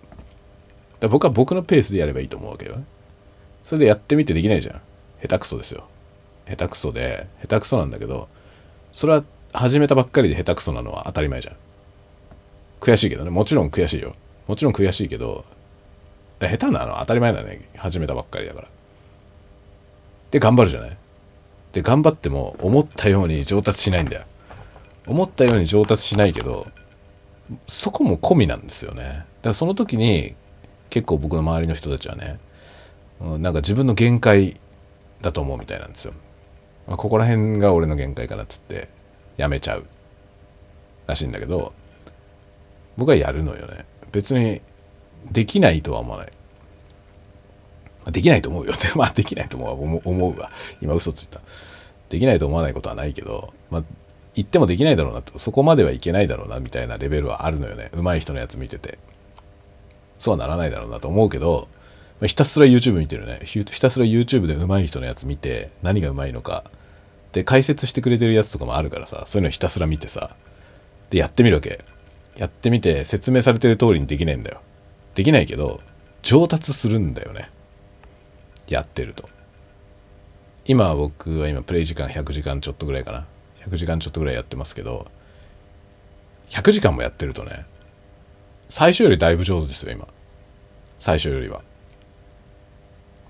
[1.00, 2.76] だ僕は僕のペースでやればいいと思うわけよ。
[2.76, 2.84] ね
[3.62, 4.80] それでやってみてできないじゃん。
[5.22, 5.88] 下手くそですよ。
[6.48, 8.28] 下手くそで下手くそなんだけど
[8.92, 11.56] それは始めたばっかりで下手くそなのは当たり前じゃん。
[12.80, 13.30] 悔しいけどね。
[13.30, 14.14] もちろん悔しいよ。
[14.48, 15.44] もちろん悔しいけど
[16.40, 17.68] 下手なのは当たり前だね。
[17.76, 18.68] 始めたばっかりだから。
[20.30, 20.96] で頑張るじゃない。
[21.72, 24.24] で頑張っても思ったように上達しないんだよ。
[25.06, 26.66] 思ったように上達しないけど
[27.66, 29.02] そこも込みなんですよね。
[29.02, 30.34] だからその時に
[30.90, 32.38] 結構僕の周りの人たちはね
[33.22, 34.60] なんか自分の限界
[35.20, 36.14] だと思うみたいなんですよ
[36.86, 38.88] ここら辺が俺の限界かなっつって
[39.36, 39.86] やめちゃう
[41.06, 41.72] らしいんだけど
[42.96, 44.60] 僕はやるのよね別に
[45.30, 46.32] できないとは思わない。
[48.10, 48.74] できないと思うよ。
[48.96, 50.50] まあできないと思う思うわ。
[50.80, 51.40] 今嘘ついた。
[52.08, 53.84] できないと思わないことはないけど、まあ
[54.34, 57.90] 言ってもできないだろうなと、そこまではいけないだろうなみたいなレベルはあるのよね。
[57.92, 58.98] 上手い人のやつ見てて。
[60.18, 61.68] そうはならないだろうなと思うけど、
[62.22, 63.40] ま、ひたすら YouTube 見てるね。
[63.44, 66.64] ひたすら YouTube で上手い人のやつ見て、何が上手いのか。
[67.32, 70.34] で、解説してくれてるやつとかもあるからさ、そういうのひたすら見てさ、
[71.10, 71.84] で、やってみるわけ。
[72.36, 74.62] やってみて、説明されてる通りにできないんだよ。
[75.14, 75.80] できないけど
[76.22, 77.50] 上達するんだよね
[78.68, 79.28] やってると
[80.64, 83.26] 今僕は今プレイ時間100時間ちょっとぐらいかな
[83.66, 85.10] 100時間ちょっとぐらいやってますけど
[86.50, 87.66] 100時間もやってるとね
[88.68, 90.08] 最初よりだいぶ上手ですよ今
[90.98, 91.62] 最初よりは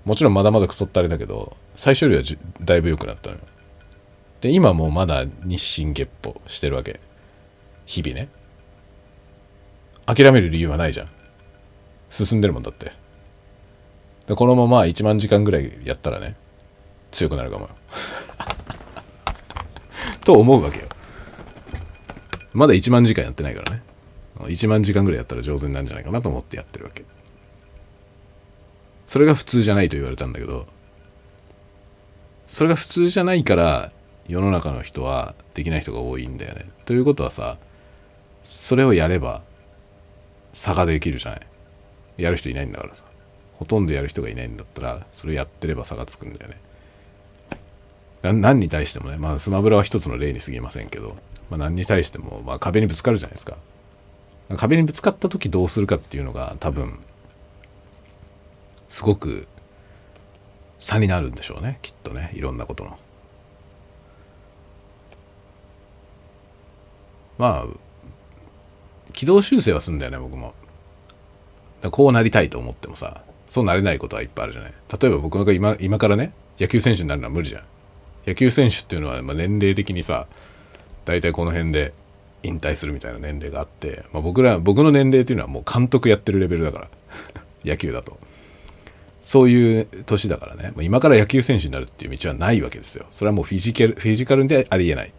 [0.05, 2.23] もちろんまだまだクソったれだけど最初よりは
[2.61, 3.41] だいぶ良くなったのよ。
[4.41, 6.99] で今もうまだ日進月歩してるわけ。
[7.85, 8.27] 日々ね。
[10.05, 11.07] 諦める理由はないじゃん。
[12.09, 12.91] 進んでるもんだって。
[14.27, 16.35] でこのまま1万時間ぐらいやったらね
[17.11, 17.69] 強くなるかもよ。
[20.25, 20.87] と思うわけよ。
[22.53, 23.81] まだ1万時間やってないからね。
[24.39, 27.05] 1万時間ぐらいやったら上手になるんじゃないかなと思ってやってるわけ。
[29.13, 30.65] それが普通じゃないと言われたんだけど
[32.47, 33.91] それが普通じゃないから
[34.27, 36.65] 世の中の人はできない人が多いんだよね。
[36.85, 37.59] ということはさ
[38.43, 39.43] それをやれば
[40.51, 41.41] 差ができるじゃない。
[42.17, 43.03] やる人いないんだからさ。
[43.59, 46.57] ほとんどやる人がいないんだったらそれやってれば差がつくんだよね。
[48.23, 51.17] 何に対してもねまあスマブラは一つの例に過ぎませんけど、
[51.51, 53.57] まあ、何に対しても、まあ、壁にぶつかるじゃないですか。
[54.57, 56.97] 壁にぶつかった時どうするかっていうのが多分
[58.93, 59.47] すごく
[60.77, 62.95] 差になるんでしょうねきっとねいろんなことの。
[67.39, 67.67] まあ
[69.11, 70.53] 軌道修正はするんだよね僕も。
[71.89, 74.73] こうなりたいと思ってもさそうなれないことはいっぱいあるじゃない。
[75.01, 77.63] 例えば僕が今今からね野球選手になるのは無理じゃん。
[78.27, 80.27] 野球選手っていうのはまあ年齢的にさ
[81.05, 81.95] 大体この辺で
[82.43, 86.89] 引退するみたいな年齢があって、まあ、僕ら僕の年齢っていうのはもう監督やってるレベルだから。
[87.65, 88.19] 野球だと。
[89.23, 93.05] そういう年だからね、今から野球選手になるっていう道はないわけですよ。
[93.09, 95.13] それはもうフィジカルフィジカルでありえない。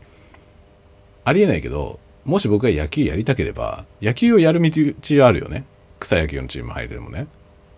[1.24, 4.70] ありえないけどもし僕が野球やりたければ野球をやる道
[5.22, 5.64] はあるよね。
[6.00, 7.26] 草野球のチーム入るでもね。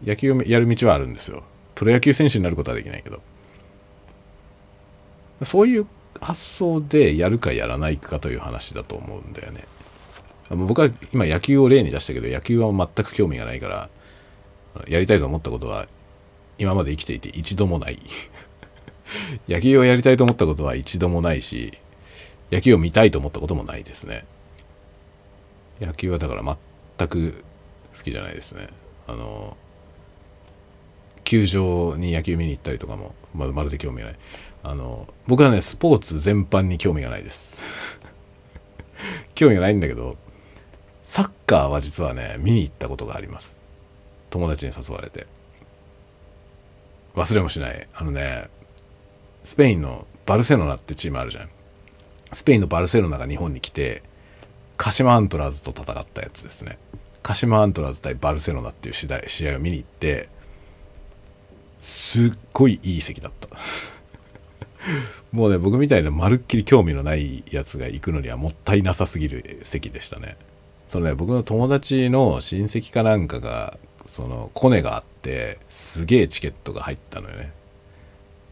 [0.04, 1.44] 野球をやる道はあるんですよ。
[1.76, 3.22] プロ野球選手になることはできないけど。
[5.44, 5.86] そういう
[6.20, 9.64] 発想でやるかやらないかという話だと思うんだよね。
[10.50, 13.88] 僕は今野球を例に出したけど野球は全く興味がないから
[14.88, 15.86] やりたいと思ったことは
[16.58, 17.98] 今まで生きていて一度もない。
[19.48, 21.78] 野球をやりたいと思ったことは一度もないし
[22.50, 24.24] 野球を見たいと思ったこともないですね。
[25.80, 26.42] 野球はだから
[26.98, 27.44] 全く
[27.96, 28.68] 好きじゃないですね。
[29.06, 29.56] あの
[31.24, 34.16] 球場に野球見に行ったりとかもままるで興味がない。
[34.62, 37.60] あの僕はねスポーツ全般に興味がないです。
[39.34, 40.16] 興味がないんだけど
[41.02, 43.58] サッカーは実はね見に行ったことがあります。
[44.30, 45.26] 友達に誘われて。
[47.16, 47.88] 忘れもしない。
[47.94, 48.48] あのね
[49.42, 51.48] スペインのバルセロナってチームあるじゃん。
[52.32, 54.02] スペインのバルセロナが日本に来て
[54.76, 56.78] 鹿島アントラーズと戦ったやつですね。
[57.22, 60.28] 鹿島アントラーズ対バルセロナっていう試合を見に行って
[61.80, 63.48] すっごいいい席だった。
[65.32, 70.36] もうね僕みたいなまるっきり興味のないやつが行くのにはもったいなさすぎる席でしたね。
[70.86, 77.52] そのね僕の友達の親戚かなんかがそのコネがあってすげえチケットが入ったのよね。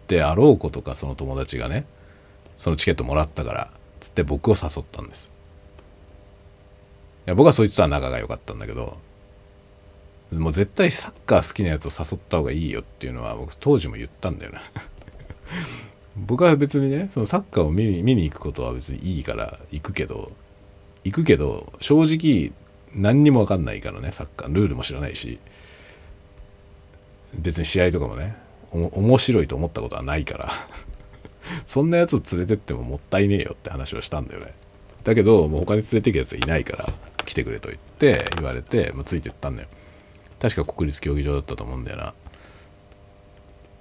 [0.08, 1.86] であろうことかその友達がね
[2.56, 5.30] そのチケットもらったからつって僕を誘ったんです。
[7.26, 8.98] いや僕はそいつとは仲が良かったんだけど
[10.32, 14.60] もう絶対サッカー好きなやつを誘った方がいいよっていうのは僕当時も言ったんだよな。
[16.16, 20.32] 僕は別にねそのサッカーを見に見に行くことは別にいいから行くけど
[21.04, 22.52] 行くけど正直
[22.94, 24.52] 何にも分かんないからねサッカー。
[24.52, 25.38] ルールも知らないし。
[27.38, 28.36] 別に試合とかもね
[28.72, 30.50] 面白いと思ったことはないから。
[31.66, 34.54] そんなやつを連れてってももったいねえよって話をしたんだよね。
[35.04, 36.92] だけどもう他に連れてくやつはいないから
[37.24, 39.68] 来てくれと言って言われて、まあ、ついてったんだよ。
[40.40, 42.14] 確か国立競技場だったと思うんだよな。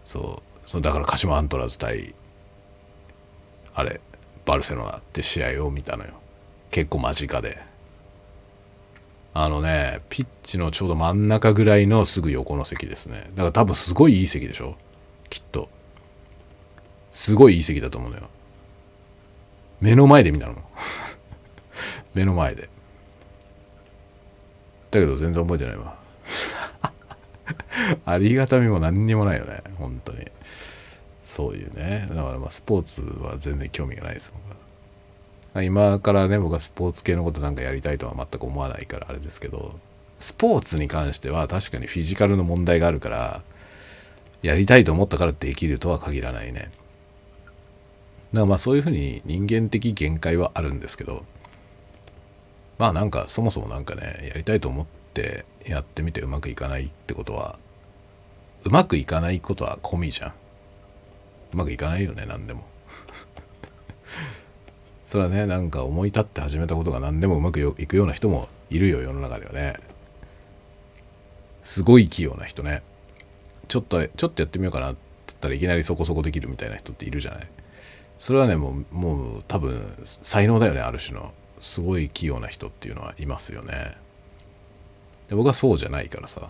[0.04, 2.14] そうそうだから鹿島アントラーズ対
[3.74, 4.00] あれ
[4.46, 6.12] バルセロナって試合を見たのよ。
[6.72, 7.73] 結構間近で。
[9.36, 13.32] あのねピッチのちょうど真ん中ぐらいのすぐ横の席ですね。
[13.36, 14.76] だから多分すごいいい席でしょ？
[15.30, 15.70] きっと。
[17.12, 18.24] すごいいい席だと思うのよ。
[19.82, 20.56] 目の前で見たの
[22.14, 22.70] 目の前で。
[24.92, 25.98] だけど全然覚えてないわ。
[28.06, 29.62] ありがたみも何にもないよね。
[29.78, 30.32] 本当に。
[31.24, 32.08] そういうね。
[32.10, 34.32] だからまあスポーツは全然興味がないです
[35.62, 39.80] 今からね僕はスポーツ系のことなんかやりたいとは全く思わないからあれですけど
[40.18, 43.44] スポーツに関しては確かにフィジカルの問題があるから
[44.42, 46.72] やりたいと思ったからできるとは限らないね。
[48.34, 51.24] だからまあそういうふうに人間的限界はあるんですけど
[52.80, 57.60] まあなんかそもそもなんかねやりたいと思ってやってみてうまくいかないってことは
[58.64, 60.34] うまくいかないことは込みじゃん。
[61.54, 62.73] うまくいかないよね何でも。
[65.14, 69.76] それはねなんか思い立って始めたことが何でもうまくいくような人もいるよ世の中ではね。
[71.62, 72.82] すごい器用な人ね。
[73.68, 77.48] ちょっとちょっとやってみようかなって言ったらいきなりそこそこできるみたいな人っているじゃない。
[78.18, 81.32] それはねもうもう多分才能だよねある種の。
[81.60, 83.92] すごい器用な人っていうのはいますよね。
[85.30, 86.50] で僕はそうじゃないからさ。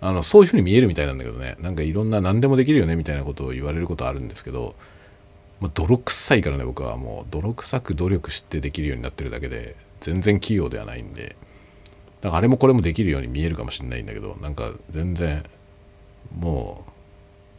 [0.00, 1.54] あのそういうふうに見えるみたいなんだけどね。
[1.60, 4.74] なんかいろんな何でもできるよねみたいなことを言われることあるんですけど
[5.60, 6.96] まあ、泥臭いからね僕は。
[6.96, 11.36] もう泥臭く努力してできるようになってるだけで全然器用ではないんで。
[12.22, 15.42] だからあれもこれもできるように見えるかもしれないんだけどなんか全然
[16.38, 16.84] も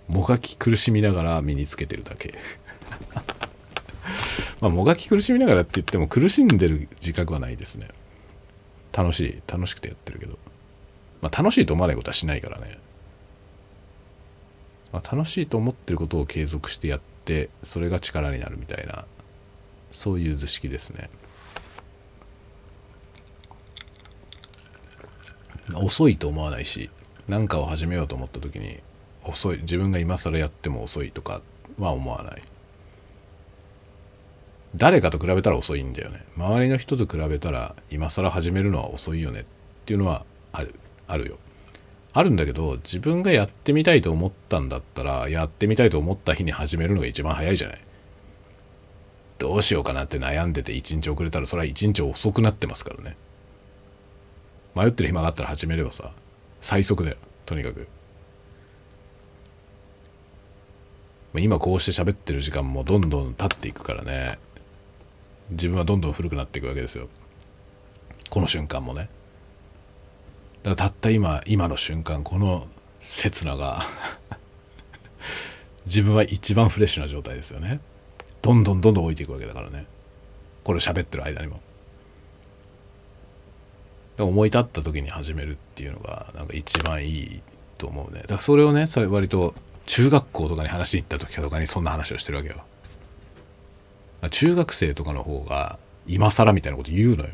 [0.08, 2.34] うもがき苦しみながら身につけてるだけ。
[4.60, 7.88] まあもがき苦しみながらって言っても苦しんでる自覚はないですね。
[8.92, 10.38] 楽しい楽しくてやってるけど。
[11.22, 12.80] まあ楽しいと思わないことはしないからね、
[14.92, 19.06] まあ、楽しいと思ってることを継続してやっててそれが力になるみたいな
[19.94, 21.10] そういう図式ですね。
[25.74, 26.89] 遅いと思わないし
[27.30, 28.79] 何かを始めようと思った時に
[29.23, 29.60] 遅い。
[29.60, 31.42] 自分が今更やっても遅いとか
[31.79, 32.42] は思わない。
[34.75, 36.25] 誰かと比べたら遅いんだよね。
[36.36, 39.44] 周りの人と比べたら今更始めるのは遅いよねっ
[39.86, 40.75] ていうのはある。
[41.08, 41.38] あるよ。
[42.14, 47.82] あるんだけど自分がやってみたいと思ったんだったらやってみたいと思った日に始めるのが一番早いじゃない。
[49.40, 53.16] どうしようかなって悩んでて1日遅れたらそれは1日遅くなってますからね。
[54.76, 56.12] 迷ってる暇があったら始めればさ
[56.60, 57.88] 最速だよとにかく。
[61.34, 64.38] 今こうして喋ってる時間もどんどん経っていくからね。
[65.50, 67.08] 自分はどんどん古くなっていくわけですよ。
[68.30, 69.10] この瞬間もね。
[70.64, 72.68] だたった今今の瞬間この
[73.00, 73.82] 刹那が
[75.86, 77.80] 自分は一番フレッシュな状態ですよね。
[78.42, 79.86] どんどんどんどん置いていくわけだからね。
[80.64, 81.60] これ喋ってる間にも。
[84.20, 87.42] 思い立った時に始めるっていうのがなんか一番いい
[87.80, 88.22] と思うね。
[88.22, 89.56] だからそれをねそれ割と
[89.88, 92.64] 中学校とかに話しに行った時とかにそんな話をしてるわけよ。
[94.30, 97.32] 中学生とかの方が今更みたいなこと言うのよ。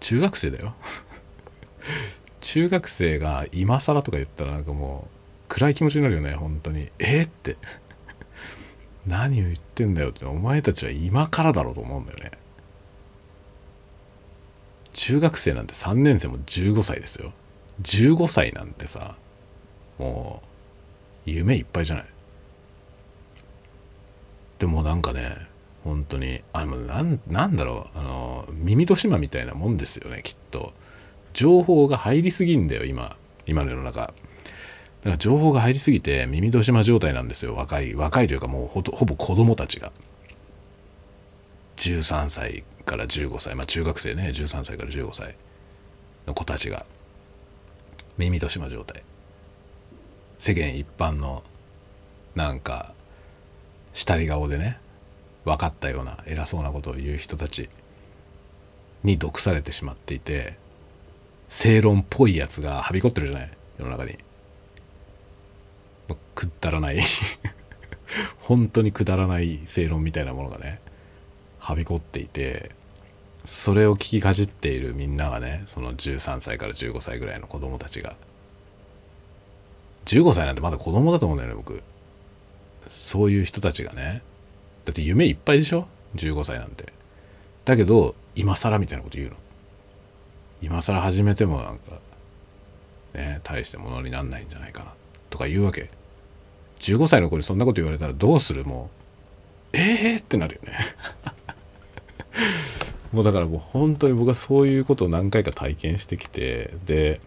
[0.00, 0.74] 中学生だよ。
[2.40, 5.18] 中学生が今更とか言ったらなんかもう
[5.48, 6.90] 暗い気持ちになるよね本当に。
[6.98, 7.56] えー、って。
[9.06, 10.24] 何を言ってんだよって。
[10.26, 12.32] お前たちは今からだろうと思うんだよね。
[14.92, 17.32] 中学生なんて3年生も15歳ですよ。
[17.82, 19.14] 15歳なんてさ
[19.98, 20.42] も
[21.26, 22.06] う夢いっぱいじゃない。
[24.58, 25.36] でもなんかね
[25.84, 27.98] 本当にあのなんなんだろう。
[27.98, 30.72] あの耳戸島みたいなもんですよねきっと。
[31.38, 33.16] 情報が入りすぎんだよ今
[33.46, 34.00] 今の世の中。
[34.00, 34.12] だか
[35.04, 39.92] ら情報が入りすぎて耳戸島状態なんですよ若い若いというかもうほほぼ子供たちが。
[41.76, 43.54] 13歳から15歳。
[43.54, 44.32] まあ中学生ね。
[44.34, 45.36] 13歳から15歳
[46.26, 46.84] の子たちが。
[48.16, 49.04] 耳戸島状態。
[50.38, 51.44] 世間一般の
[52.34, 52.94] なんか
[53.92, 54.80] 下り顔でね
[55.44, 57.68] 分かったような偉そうなことを言う人たち
[59.04, 60.66] に毒されてしまっていて。
[61.48, 63.50] 正論っぽいやつがはびこってるじゃない？
[63.78, 64.18] 世の中に。
[66.08, 67.00] まくだらない。
[68.40, 70.80] 本当にくだらない正論みたいなものがね
[71.58, 72.70] はびこっていて
[73.44, 78.16] それを聞きかじっているみんながねその13歳から15歳ぐらいの子供たちが。
[80.06, 81.82] 15歳なんてまだ子供だと思うんだよね僕。
[82.88, 84.22] そういう人たちがね。
[84.86, 85.86] だって夢いっぱいでしょ
[86.16, 86.92] ？15歳なんて。
[87.66, 89.36] だけど今更みたいなこと言うの。
[90.62, 92.00] 今更始めてもなんか
[93.14, 94.92] ね大してものになんないんじゃないかな
[95.30, 95.90] とか言うわけ。
[96.80, 98.64] 15歳の子にそんなこと言われたらどうする？
[98.64, 98.90] も
[99.72, 100.78] うええー、ってなるよね。
[103.12, 107.20] もうだからもう本当に僕はそういうことを何回か体験してきてで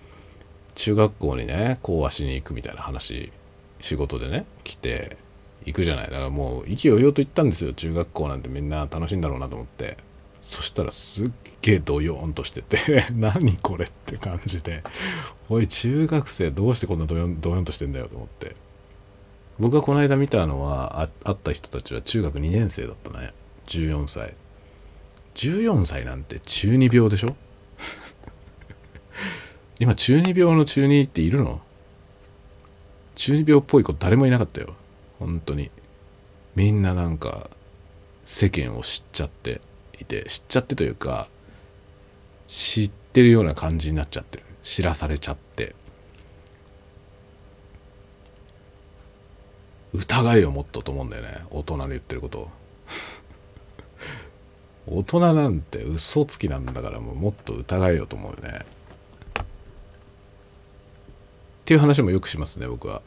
[0.76, 3.32] 中学校にね講話しに行くみたいな話
[3.80, 5.18] 仕事でね来て
[5.66, 6.06] 行くじゃない。
[6.06, 7.74] だからもう意気揚々と行ったんですよ。
[7.74, 9.98] 中学校なんてみんな楽しいんだろうなと思って。
[10.52, 11.32] そしたらすっ
[11.62, 14.84] げえドヨーンとしてて 何これって感じで。
[15.48, 18.58] おい中学生どうしてこんなドヨンドヨンとしてんだよと思って。
[19.60, 23.34] 僕がこの間見たのは会った人たちは中学2年生だったね。
[23.68, 24.34] 14歳。
[25.36, 27.38] 14歳なんて中二病でしょ？
[29.80, 31.62] 今中二病の中二っているの？
[33.16, 34.76] 中二病っぽい子誰もいなかったよ。
[35.18, 35.72] 本当に。
[36.56, 37.50] みんななんか
[38.26, 39.62] 世間を知っちゃって。
[40.02, 41.28] いて知っちゃってというか
[42.48, 44.44] 知ってるような感じになっちゃってる。
[44.64, 45.74] 知らされちゃって。
[49.94, 51.44] 疑いをもっとと思うんだよね。
[51.50, 52.50] 大人の言ってること
[54.88, 58.66] 大人なんて嘘つきなんだからもうもっと疑えよと思うよね。
[59.42, 59.44] っ
[61.66, 63.02] ていう話もよくしますね僕は。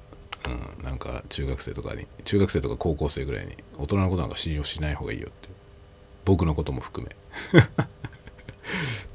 [0.47, 3.57] うん、なんか中学生とかに中学生とか高校生ぐらいに。
[3.78, 5.43] 大人のことなんか信用しない方がいいよって。
[6.25, 7.62] 僕のことも含め。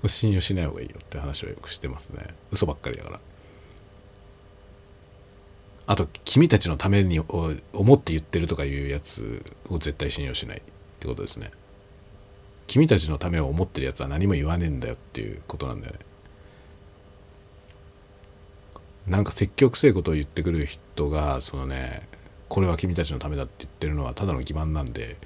[0.07, 2.33] 信用しない方がいいよって話をよくしてますね。
[2.51, 3.19] 嘘ばっかりだから。
[5.87, 10.61] あと君たちのために思って言ってるとかいうやつを絶対信用しないっ
[10.99, 11.51] てことですね。
[12.67, 15.99] 君たちのためを思ってるやつは何も言わねえんだよっていうことなんだよね。
[19.07, 22.07] なんか積極性ことを言ってくる人がそのね
[22.47, 25.17] これは君たちのためだって言ってるのはただの欺瞞なんで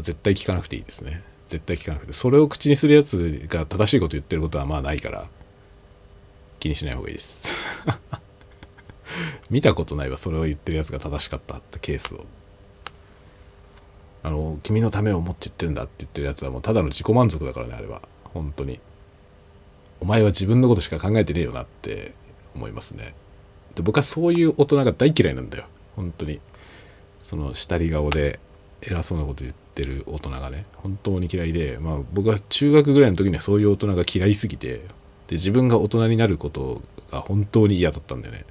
[0.00, 1.22] 絶対聞かなくていいですね。
[1.48, 2.12] 絶対聞かなくて。
[2.12, 5.28] それを口にするやつが正しいこと言ってることはまあないから
[6.60, 7.54] 気にしない方がいいです。
[9.50, 12.24] 見たことないわそれを言ってるやつが正しかったってケースを。
[14.22, 18.02] あの君のためを思って言ってるんだって言ってるやつはもうただの自己満足だからねあれは。
[18.24, 18.78] 本当に。
[20.00, 22.14] お前は自分のことしか考えてねえよなって
[22.54, 23.14] 思いますね。
[23.74, 25.66] で僕はそういう大人が大嫌いなんだよ。
[25.96, 26.40] 本当に。
[27.18, 28.40] その下り顔で
[28.80, 34.76] 偉そうなこと言っててる大人がね本当に嫌いでまあ僕は中学ぐらいの時にはそういう大人が嫌いすぎて
[35.28, 38.44] で自分が大人になることが本当に嫌だったんだよね。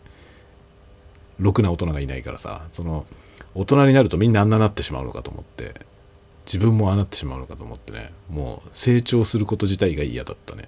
[1.38, 3.06] ろくな大人がいないからさその
[3.54, 5.74] 大人になるとみんなあんななってしまうのかと思って
[6.46, 10.68] 自分もああなってしまうのかと思ってねもう成長すること自体が嫌だったね。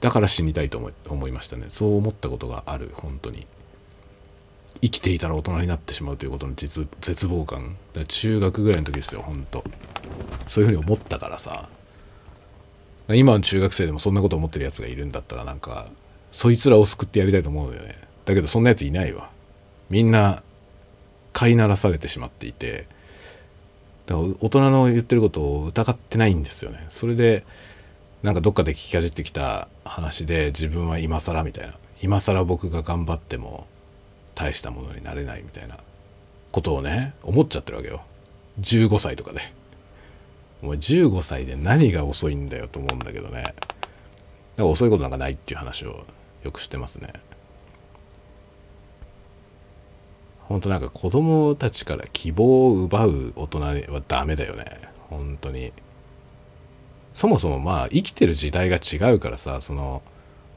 [0.00, 1.66] だから死にたいと思いましたね。
[1.68, 3.46] そう思ったことがある本当に。
[4.82, 7.76] 生きていたら大人になってしまうということの実絶望感。
[8.08, 9.64] 中学ぐらいの時ですよ本当
[10.46, 11.68] そういうふうに思ったからさ。
[13.08, 15.86] 今の中学生でもそんなこと思ってるやつがいるんだったらなんか
[16.32, 17.98] そいつらを救ってやりたいと思うよね。
[18.24, 19.30] だけどそんなやついないわ。
[19.90, 20.42] みんな
[21.32, 22.88] 飼いならされてしまっていて。
[24.06, 26.84] だから大人の言ってることを疑ってないんですよね。
[26.88, 27.44] それで
[28.22, 31.74] なんかどっかで聞きかじってきた話で自分は今更みたいな。
[32.02, 33.66] 今更僕が頑張っても
[34.36, 35.78] 大したものになれないみたいな
[36.52, 38.02] ことをね思っちゃってるわけよ。
[38.60, 39.40] 15歳とかで。
[40.62, 43.42] お前15歳で何が遅いんだよと思うんだけどね。
[43.42, 43.56] だか
[44.58, 46.06] ら遅いことなんかないっていう話を
[46.44, 47.12] よくしてますね。
[50.48, 53.74] 本当なんか子供たちから希望を奪う大人は
[54.06, 54.64] ダメだよね。
[55.10, 55.72] 本当に。
[57.14, 60.02] そもそもまあ生きてる時代が違うからさその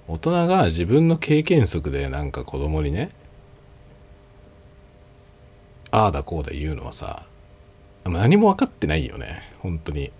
[0.10, 3.12] 大人が自分の経験則でなんか子供にね
[5.92, 7.26] ああだこうだ言うのはさ
[8.06, 10.12] 何も分かってないよね本当に。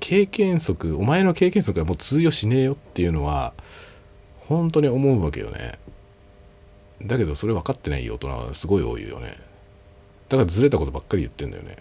[0.00, 3.54] 経験則お前の経験則はもう通用しねえよっていうのは
[4.40, 5.78] 本当に思うわけよね。
[7.02, 9.36] だけどそれ分かってない大人はすごい多いよね。
[10.28, 11.78] だからずれたことばっかり言ってんだよね。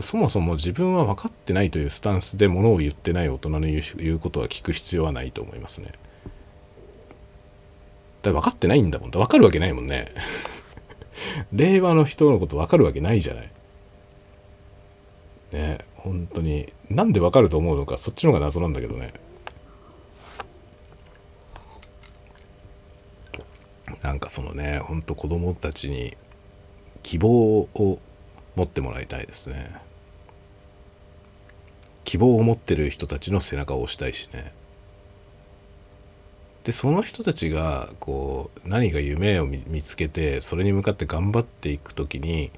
[0.00, 3.82] そもそも自分は分かってないというスタンスでものを言ってない大人の言
[4.14, 5.92] うことは聞く必要はないと思いますね。
[8.22, 9.10] だ分かってないんだもん。
[9.10, 10.12] 分かるわけないもんね。
[11.52, 13.50] 令和の人のこと分かるわけないじゃない。
[15.52, 16.72] ね本当に。
[16.88, 19.12] なんで分かると思うのかそっちの方が謎なんだけどね。
[24.02, 26.16] なんかそのねほんと子供たちに
[27.02, 27.98] 希望を
[28.56, 29.72] 持ってもらいたいですね。
[32.04, 34.52] 希望を持ってる人たちの背中を押したいしね。
[36.64, 42.50] でその人たちがこう何か夢を見つけてそれに向かって頑張っていく時に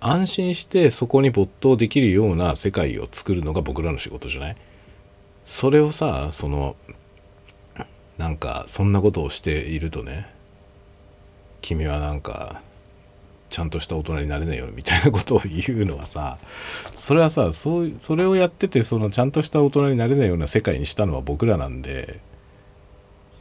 [0.00, 4.56] 安心してそこに没頭できるような世界を作るのが僕らの仕事じゃない？
[5.44, 6.76] それをさその
[8.18, 10.26] なんかそんなことをしているとね
[11.60, 12.60] 君はなんか
[13.48, 16.38] ちゃんとした大人になれないよみたいなことを言うのはさ
[16.92, 22.18] それはさそうそれをやっててそのちゃんとした大人になれないような世界にしたのは僕らなんで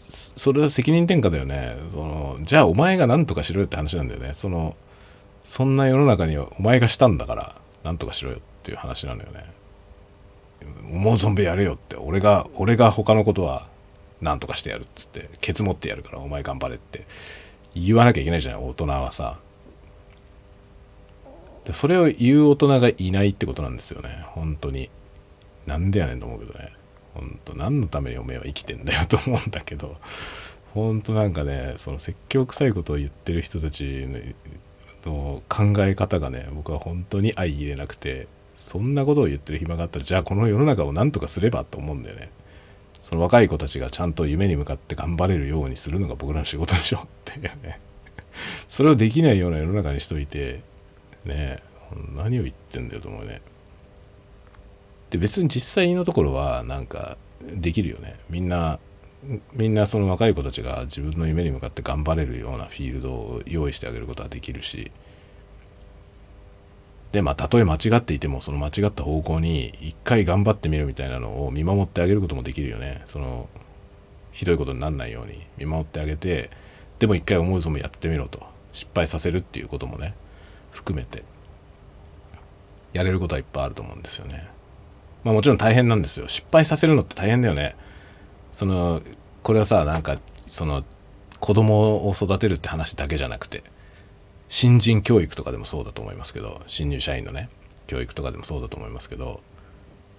[0.07, 1.77] それは責任転嫁だよね。
[1.89, 4.33] そのじゃあお前が何とかしろよって話なんだよね。
[4.33, 4.75] その
[5.45, 9.45] そんな世の中にお前がしたんだから何とかしろよっていう話なのよね。
[10.91, 11.95] 思う存分やれよって。
[11.95, 13.67] 俺が俺が他のことは
[14.21, 17.05] 何とかしてやるっつってケツ持ってやるからお前頑張れって。
[17.75, 19.37] 言わなきゃいけないじゃない大人はさ。
[21.65, 24.23] でそれを言う大人がいないってことなんですよね。
[24.27, 24.89] 本当に。
[25.65, 26.71] なんでやねんと思うけどね。
[27.15, 29.95] 本当何のためにおめえは生きてんだよと思うんだけど
[30.73, 34.07] 本当なんかねその説教臭いことを言ってる人たち
[35.05, 42.29] の考え方がね僕は本当に相入れなくてそんなことを言ってる暇があったらじゃあこの世の中を何とかすればと思うんだよね。
[42.99, 46.99] その若い子たちがちゃんと夢に向かって頑張れるようにするのが僕らの仕事でしょ。
[46.99, 47.79] っていうね。
[48.67, 50.61] それをできないような世の中にしといて
[51.23, 51.59] ね
[52.15, 53.41] 何を言ってんだよと思うね。
[55.15, 58.17] で別に実際のところはなんかできるよね。
[58.29, 58.79] みんな
[59.53, 64.91] みんなその若い子たちが自分の夢に向かって頑張れるようなフィールドを用意してあげることはできるし。
[67.13, 73.01] でまあたとえ間違っていてもその間違った方向に一回頑張ってみるみたいなのを見守ってあげることもできるよね。
[73.05, 73.47] その
[74.33, 75.39] ひどいことにならないように。
[75.57, 76.49] 見守ってあげて
[76.99, 78.45] でも一回思うぞもやってみろと。
[78.73, 80.13] 失敗させるっていうこともね
[80.71, 81.23] 含めて。
[82.91, 84.54] やれることはいっぱいあると思うんですよね。
[85.25, 86.29] まあもちろん大変なんですよ。
[86.29, 87.75] 失敗させるのって大変だよね。
[88.53, 89.01] その
[89.43, 90.85] これはさなんかその
[91.41, 93.63] 子供を育てるって話だけじゃなくて
[94.47, 97.49] 新人教育とかでもそうだと思いますけど新入社員のね
[97.87, 99.41] 教育とかでもそうだと思いますけど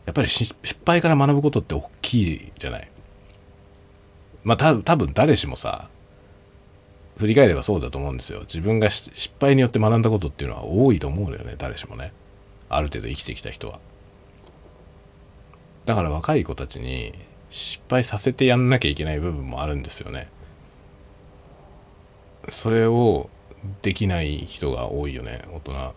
[0.04, 0.54] やっぱり失
[0.84, 2.88] 敗から学ぶことって大きいじゃない？
[4.44, 5.88] まあた多分誰しもさ
[7.16, 12.12] 振り返ればそうだと思うんですよ自分が失敗によって学んだことっていうのは多いと思うのよね誰しもね
[12.68, 13.80] ある程度生きてきた人は
[15.86, 17.14] だから若い子たちに
[17.48, 20.28] 失敗させてやんなきゃいけない部分もあるんですよね。
[22.48, 23.30] それを
[23.82, 25.72] できない人が多いよね大人。
[25.72, 25.92] や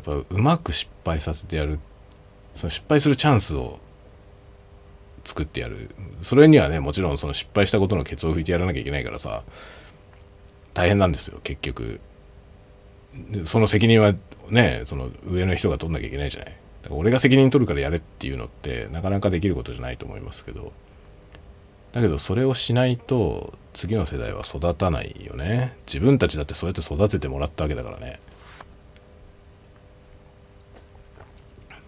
[0.00, 1.80] っぱうまく失敗させてやる
[2.54, 3.78] その失敗するチャンスを
[5.24, 5.90] 作ってやる。
[6.22, 9.44] それにはねもちろんその失敗したことのケツを拭いてやらなきゃいけないからさ
[10.74, 12.00] 大変なんですよ結局。
[13.44, 14.14] その責任は
[14.50, 16.56] ねその上の人が取んなきゃいけないじゃない。
[16.90, 20.72] 俺が責任取るからやれっていうのってなかなかできることじゃないと思いますけど。
[21.92, 25.76] だけどそれをしないと次の世代は育たないよね。
[25.86, 28.20] 自分たちだってそうやって育ててもらったわけだからね。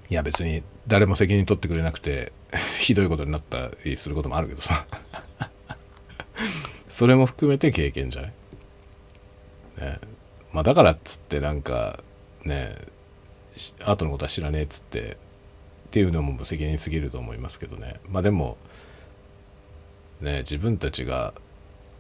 [0.09, 2.33] いや別に誰も責任取ってくれなくて
[2.81, 4.87] ひどいことになったりすることもあるけどさ。
[6.89, 8.33] それも含めて経験じゃない、
[9.79, 9.99] ね。
[10.53, 12.03] まあ、だからっつってなんか
[12.45, 12.75] ね
[13.85, 15.17] 後のことは知らねえっつって
[15.89, 18.01] っていうのも無責任すぎると思いますけどね。
[18.09, 18.57] まあでも
[20.21, 21.35] ね自分たちが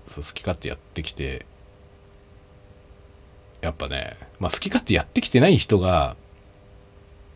[0.06, 1.46] そう好き勝手やってきて
[3.60, 6.16] やっぱね、まあ、好き勝手やってきてない人が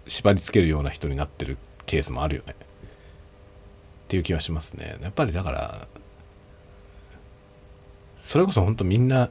[0.07, 2.55] 縛り付けるような人になってるケースもあるよね。
[2.55, 4.97] っていう気はしますね。
[5.03, 5.89] やっぱりだから
[8.17, 9.31] それこそ本当みんな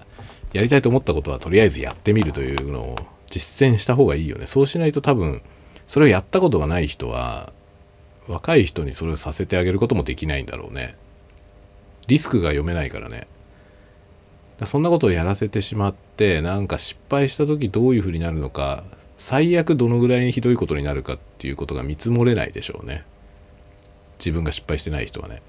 [0.52, 3.00] やりたいと思ったことはとりあえずやってみるというのを
[3.34, 4.46] 実践した方がいいよね。
[4.46, 5.42] そうしないと多分
[5.88, 7.52] それをやったことがない人は
[8.28, 10.96] 若い人にそれをさせてあげることもできないんだろうね。
[12.08, 13.28] リスクが読めないからね。
[14.66, 18.84] そんなことをやらせてしまってなんか失敗した時どういうふうになるのか
[19.18, 23.04] 最悪どのぐらいにひどいことになるかっていうことが見積もれないでしょうね。
[24.20, 25.42] 自分が失敗してない人はね、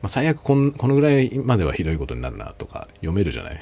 [0.00, 3.58] まあ、最悪こんこのぐらいまではひどいことになるなとか読めるじゃない。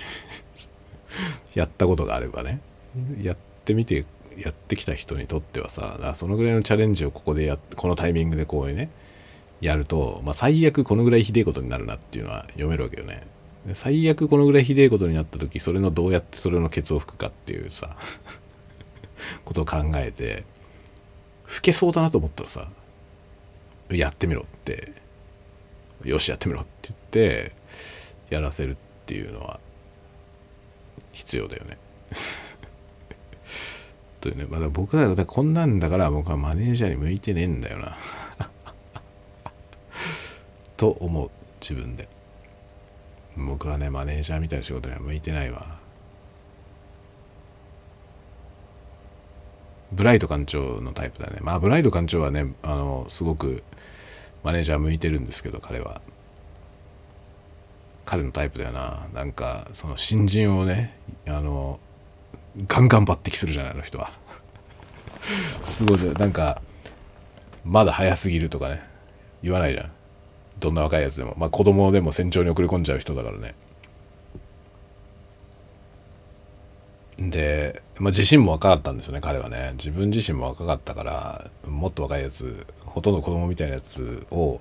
[1.54, 2.60] やったことがあればね。
[3.20, 4.04] やってみて
[4.36, 8.90] やってきた人にとってはさそのぐらいのチャレンジをここでやこのタイミングでこうね
[9.60, 13.26] やると、まあ、最悪このぐらいひでえことになるなっていうのは読めるわけよね。
[13.72, 17.96] 最悪このぐらいひでえことになった時それのどうやってそれのケツを拭くかっていうさ
[19.46, 20.44] ことを考えて
[21.44, 22.68] 吹けそうだなと思ったらさ
[23.88, 24.92] やってみろって
[26.04, 27.52] よしやってみろって言って
[28.28, 29.60] やらせるっていうのは
[31.14, 31.78] 必要だよね。
[34.20, 37.96] というねまだ僕はこんなんだから僕はマネージャーに向いてねえんだよな。
[40.76, 42.08] と思う自分で。
[43.36, 45.78] 僕はねマネージャーみたいな仕事には向いてないわ。
[49.92, 51.38] ブライト館長のタイプだね。
[51.40, 53.62] まあブライト館長はねあのすごく
[54.42, 56.00] マネージャー向いてるんですけど彼は。
[58.04, 59.06] 彼のタイプだよな。
[59.12, 61.80] なんかその新人をねあの
[62.66, 64.10] ガンガン抜擢するじゃないの人は。
[65.62, 66.60] すごいなんか
[67.64, 68.82] まだ早すぎるとかね
[69.42, 69.90] 言わないじゃん。
[70.60, 71.34] どんな若いやつでも。
[71.36, 73.54] まあ子供でも船長に送り込んじゃう人だからね。
[77.16, 79.72] で、まあ、自身も若かったんですよね彼はね。
[79.76, 84.60] 自分自身も若かったからもっと若いやつほとんど子供みたいなやつを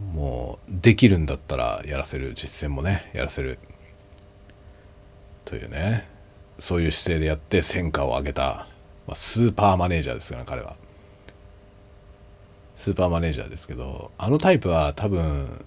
[0.00, 3.58] もうできるんだったらやらせる実践もねやらせる
[5.44, 6.08] というね。
[6.58, 8.66] そういう姿勢でやって戦果を上げた、
[9.06, 10.76] まあ、スーパーマネージャーですから、ね、彼は。
[12.74, 15.64] スーパーマネージャーですけどあのタイプは多分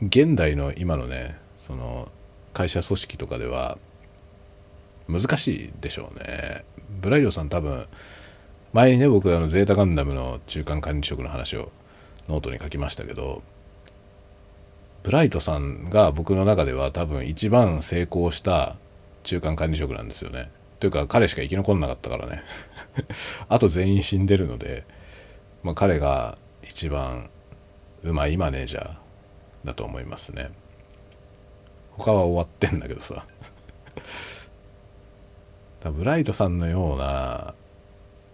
[0.00, 2.08] 現代の今のねその
[2.52, 3.78] 会社組織とかでは
[5.08, 6.64] 難しいでしょうね。
[7.00, 7.86] ブライドさん多分
[8.72, 11.70] 前にね僕あのゼータガンダムの中間管理職の話を
[12.28, 13.42] ノートに書きましたけど
[15.04, 18.76] ブライトさんが僕の中では多分一番成功した
[19.22, 20.50] 中間管理職なんですよね。
[20.80, 22.42] というか彼しか生き残んなかったからね。
[23.50, 24.84] あと全員死んでるので、
[25.62, 27.28] まあ、彼が一番
[28.02, 28.96] うまいマネージャー
[29.64, 30.50] だと思いますね。
[31.92, 33.26] 他は終わってんだけどさ。
[35.84, 37.54] ブライトさんのような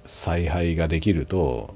[0.06, 1.74] 采配ができると、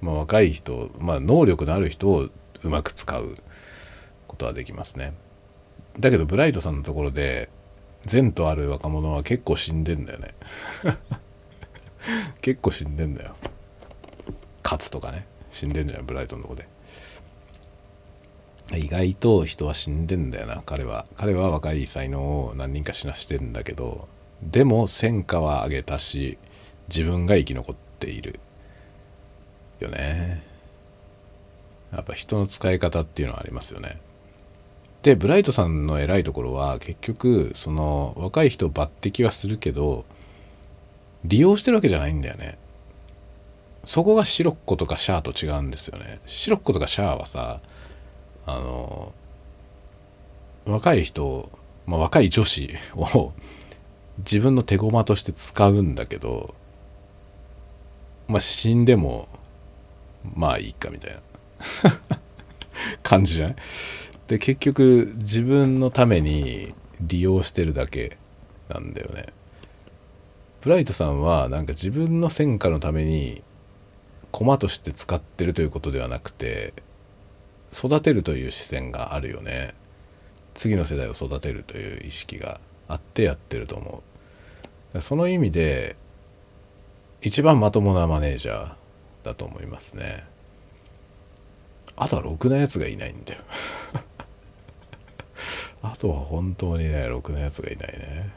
[0.00, 2.28] まあ、若い人、まあ、能力のある人を
[2.62, 3.34] うまく使う
[4.26, 5.14] ことはできますね。
[5.98, 7.50] だけどブライトさんのところで
[8.06, 10.34] 善とある若者は結構死んでんだよね。
[12.40, 13.36] 結構死んでんだよ。
[14.62, 15.26] 勝つとかね。
[15.50, 16.68] 死んでんじゃんブライトのとこで。
[18.72, 20.62] 意外と人は死んでんだよな。
[20.64, 21.06] 彼は。
[21.16, 24.08] 彼は若い才能を何人か死なしてんだけど
[24.42, 26.38] でも戦果は上げたし
[26.88, 28.40] 自分が生き残っている。
[29.84, 30.42] よね。
[31.92, 34.00] やっぱ人の使い方っていうのはありますよね。
[35.02, 40.04] でブライトさんの偉いところは結局その若い人抜擢はするけど
[41.24, 42.58] 利用してるわけじゃないんだよね。
[43.84, 46.20] そこがシロッコとかシャアと違うんですよね。
[46.26, 47.60] シロッコとかシャアはさ
[48.46, 49.12] あの
[50.66, 51.50] 若い人、
[51.86, 53.32] まあ、若い女子を
[54.18, 56.54] 自分の手駒として使うんだけど
[58.28, 59.28] まあ死んでも
[60.22, 61.20] まあいいかみたいな。
[63.02, 63.56] 感じじゃない？
[64.26, 68.16] で結局自分のために利用してるだけ
[68.68, 69.26] なんだよね。
[70.62, 73.42] ブライトさんはなんか自分の戦果のために
[74.30, 76.74] 駒として使ってるということではなくて
[77.72, 79.74] 育てるという視線があるよね。
[80.54, 84.02] 次の世代を育てるという意識があってやってると思
[84.94, 85.00] う。
[85.00, 85.96] その意味で
[87.22, 88.72] 一番まともなマネージャー
[89.22, 90.24] だと思いますね。
[91.96, 93.40] あとはろくなやつがいないんだよ。
[95.82, 98.32] あとは本当にねろくなやつがいないね。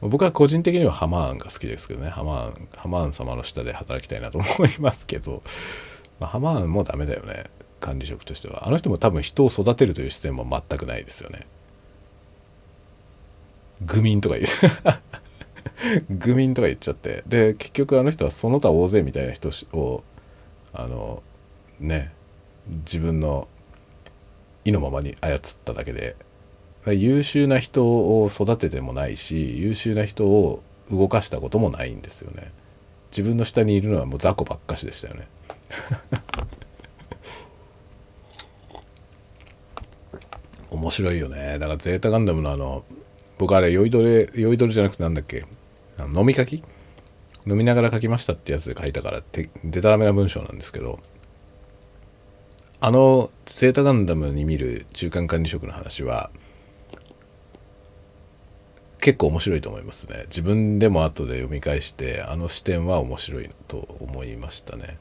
[0.00, 2.08] 僕は個人的にはハマーンが好きですけどね。
[2.10, 5.42] ハマーンハマーン様の下で働きたいなと思いますけど、
[6.20, 7.44] まあ、ハマーンもダメだよね。
[7.80, 8.66] 管理職としては。
[8.66, 11.46] あの人も多分人を育てるという視点も全くないですよね。
[13.84, 14.46] 愚民とか言う。
[16.10, 17.22] 愚民とか言っちゃって。
[17.26, 20.02] で結局あの人はその他大勢みたいな人を
[20.72, 21.22] あの
[21.80, 22.12] ね
[22.84, 23.48] 自分の
[24.64, 26.16] 意のままに操っただけで。
[26.86, 32.50] 優秀な人を育ててもないし優秀な人を動かしたこともないんですよね。
[33.10, 35.28] 自分の下にいるのはもう雑魚ばっかしでしたよね。
[40.70, 41.58] 面白いよね。
[41.58, 42.84] だからゼータガンダムのあの
[43.38, 45.44] 僕あれ酔いどれ酔いどれじゃなくてなんだっけ？
[46.06, 46.62] 飲み書き？
[47.46, 50.98] 飲みながら書きましたってやつで書いたからてでたらめな文章なんですけど
[52.80, 56.30] あのゼータガンダムに見る中間管理職の話は
[59.00, 60.24] 結構面白いと思いますね。
[60.26, 64.98] 自分でも後で読み返してあの視点は面白いと思いましたね。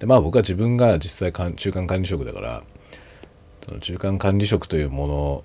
[0.00, 2.62] でまあ僕は自分が実際中間管理職だから
[3.60, 5.44] その中間管理職というも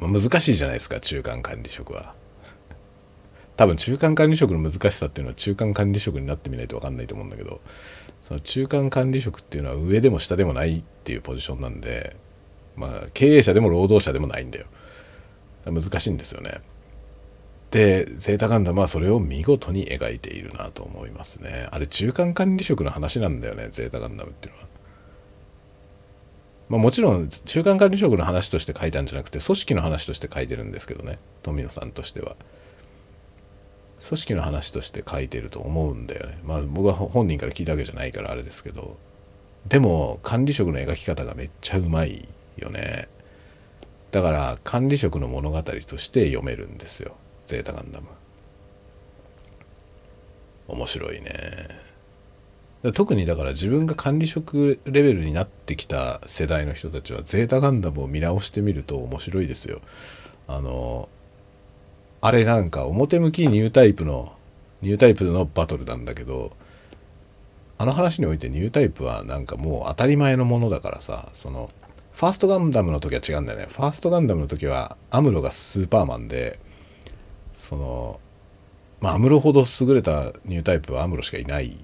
[0.00, 2.14] の、難しいじゃないですか中間管理職は。
[3.60, 7.60] 多分中間管理職の難しさっていうのは中間管理職になってみないと分かんないと思うんだけど
[8.22, 12.16] その中間管理職っていうのは上でも下でもないっていうポジションなんで
[12.74, 14.64] まあ経営者でも労働者でもないんだよ
[15.66, 16.62] 難しいんですよね。
[17.70, 21.68] でゼータガンダムはそれを見事に描いているなと思いますね。
[21.70, 24.68] あれ中間管理職の話なんだよねゼータガンダムっていうのは。
[26.70, 32.36] まあ、もちろん中間管理職の話として書いたんじゃなくて組織の話として書いてるんですけどね富野さんとしては。
[34.06, 36.38] 組織の話として書いてると思うんだよね。
[36.44, 38.96] まあ僕は本人から聞いたわけじゃないからあれですけど。
[39.68, 42.26] でも管理職の描き方がめっちゃうまい
[42.56, 43.08] よね。
[44.10, 47.14] だから管理職の物語として読めるんですよ
[47.46, 48.08] ゼータガンダム
[50.68, 51.30] 面白いね
[52.94, 59.80] 特にだから自分が管理職レベルになってきた世代の人たちはゼータガンダムを見直してみると面白いですよ
[60.48, 61.08] あの
[62.20, 64.32] あれなんか表向きニュータイプの
[64.82, 66.52] ニュータイプのバトルなんだけど
[67.78, 71.70] あの話においてニュータイプはなんかもう当たり前のものだからさその
[72.12, 73.66] ファーストガンダムの時は違うんだよね。
[73.70, 76.58] ファーストガンダムの時はアムロがスーパーマンで
[77.54, 78.20] その
[79.00, 81.78] まあアムロほど優れたニュータイプはアムロしかいない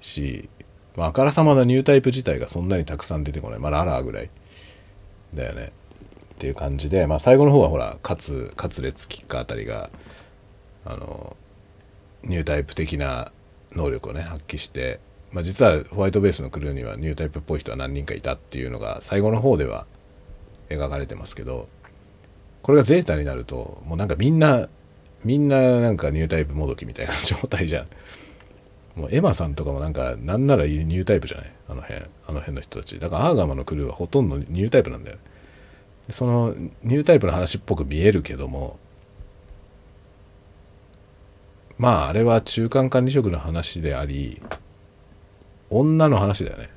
[0.00, 0.48] し、
[0.96, 3.58] まあ、からさまなニュータイプ自体がそんなにたくさん出てこない。
[3.58, 4.30] まあララーぐらい
[5.34, 5.72] だよね。
[6.36, 9.90] っていう感じで、まあ、最後の方はほらカツカツレツキッカーあたりが
[10.84, 11.36] あの
[12.24, 13.30] ニュータイプ的な
[13.72, 15.00] 能力をね発揮して
[15.32, 19.84] まあ、実はホワイトベースのクルーにはニュータイプっぽい人は何人かいたっていうのが最後の方では
[20.68, 21.68] 描かれてますけど
[22.62, 24.68] これがゼータになるともうなんかみんな
[25.24, 27.86] みんななんかニュータイプもどきみたいな 状態じゃん。
[28.94, 31.52] もうエマさんとかもなんかなんならニュータイプじゃない？
[31.68, 33.00] あの辺あの辺の人たち。
[33.00, 35.22] だからアーガマのクルーはほとんどニュータイプなんだよね。
[36.10, 38.78] そのニュータイプの話っぽく見えるけども
[41.78, 44.40] まああれは中間管理職の話であり
[45.70, 46.68] 女の話だよね。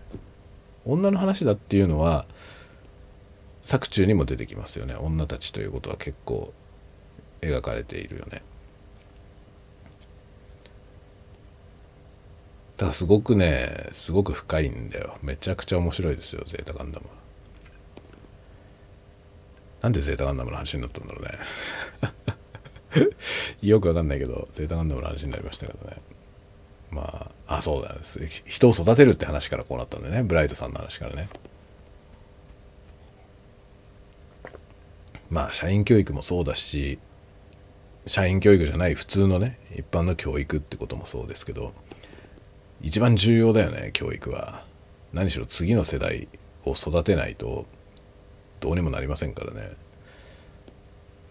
[0.86, 2.26] 女の話だっていうのは
[3.62, 4.96] 作中にも出てきますよね。
[4.96, 6.54] 女たちということは結構
[7.42, 8.42] 描かれているよね。
[12.78, 15.16] だからすごくねすごく深いんだよ。
[15.22, 17.27] めちゃくちゃ面白いですよゼータガンダムは。
[19.82, 23.12] なんでゼータガンダムの話になったんだろうね。
[23.62, 25.98] よくわかんないけどゼータガンダムの話になりましたけどね。
[26.90, 27.96] まああそうだ
[28.46, 30.24] 人を育てるって話からこうなったんだよね。
[30.24, 31.30] ブライトさんの話からね。
[35.30, 37.00] まあ社員教育もそうだし
[38.06, 41.74] 社員教育じゃない普通のね一般の教育ってこともそうですけど
[42.82, 44.66] 一番重要だよね教育は。
[45.14, 46.28] 何しろ次の世代
[46.66, 47.66] を育てないと
[48.60, 49.72] どうにもなりませんからね。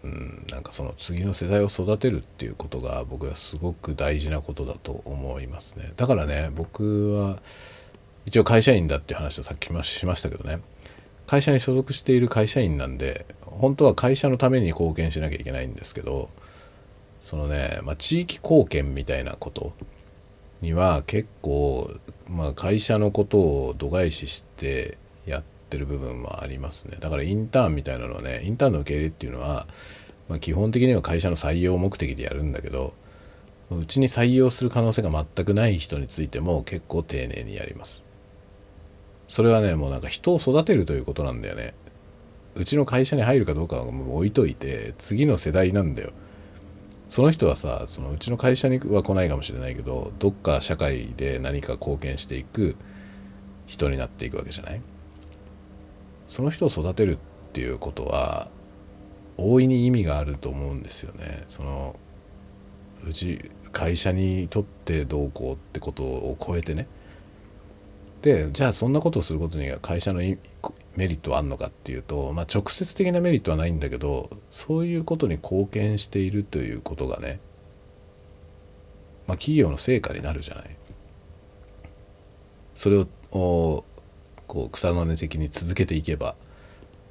[0.03, 5.91] うん、なんかその次の世代を育てるっていうことが僕はすごく大事なことだと思いますね。
[5.97, 7.39] だからね僕は
[8.25, 10.59] 一応会社員だっていう話をさっきしましたけどね。
[11.25, 16.29] 会社に所属している会社員なんで本当は会社のために貢献しなきゃいけないんですけど
[17.19, 19.73] そのね、まあ、地域貢献みたいなこと
[20.61, 21.91] には結構、
[22.29, 26.97] まあ、会社のことを度外視してやってる部分はありますね。
[26.99, 29.67] だからインターンみたいなのはねインターンの受け入れっていうのは
[30.29, 32.93] まあ、基本的には会社の採用目的でやるんだけど
[33.71, 38.03] うちに採用する可能性が全くない人についても結構丁寧にやります。
[39.29, 41.75] それはねもうなんか人を育てるということなんだよね。
[42.55, 46.11] うちの会社に入るかどうかはもう置いといて次の世代なんだよ。
[47.07, 52.75] その人はさそのうちの会社には来ないかもしれないけどどっか社会で何か貢献していく
[53.65, 54.81] 人になっていくわけじゃない？
[56.27, 57.17] その人を育てるっ
[57.53, 58.49] ていうことは
[59.37, 61.95] 大いに意味があると思うんですよねその
[63.07, 66.87] うち会社にとってどうこうってことを超えてね
[68.21, 70.37] でじゃあそんなことをすることには会社のメ
[71.07, 77.39] リットはあるのかっていうと、まあ、直接的なメリットはないんだけどそういうことに貢献しているということがね、
[79.27, 80.75] まあ、企業の成果になるじゃない。
[82.73, 83.85] それを
[84.47, 86.35] こう草の根的に続けていけば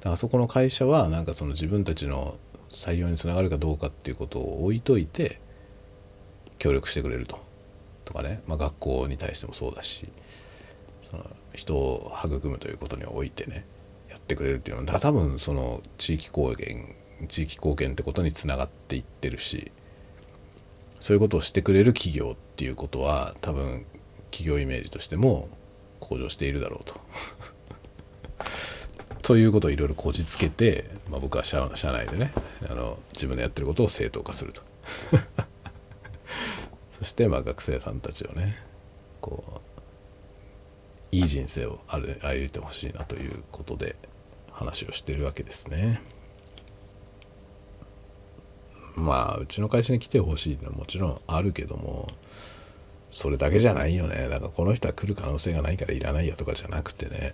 [0.03, 2.37] あそこの会社はなんかその自分たちの
[2.69, 5.39] 採用につながるかどうかっていうことを置いといて
[6.59, 7.45] 協力してくれると。
[8.05, 10.07] とかね、まあ、学校に対してもそうだし
[11.11, 13.65] その人を育むということにおいてね
[14.09, 16.95] やってくれるっていうのは多分その地域貢献
[17.27, 19.73] 地域貢献ってことにつながっていってるし
[21.01, 23.85] そういうことをしてくれる企業っていうことは多分
[24.31, 25.49] 企業イメージとしても
[25.99, 26.95] 向上しているだろうと。
[29.21, 32.31] ということをいろいろこじつけて、まあ、僕は社社内でね
[32.69, 34.61] あの自分でやってることを正当化すると
[36.89, 38.55] そしてまあ学生さんたちをね
[39.19, 39.61] こ
[41.11, 43.97] ういい人生を歩いてほしいなということで
[44.51, 46.01] 話をしてるわけですね。
[48.95, 52.07] まあうちの会社に来てほしいのはもちろんあるけども
[53.11, 54.27] それだけじゃないよね。
[54.29, 57.33] だからこの人は来る可能性がないからいらないやとかじゃなくてね。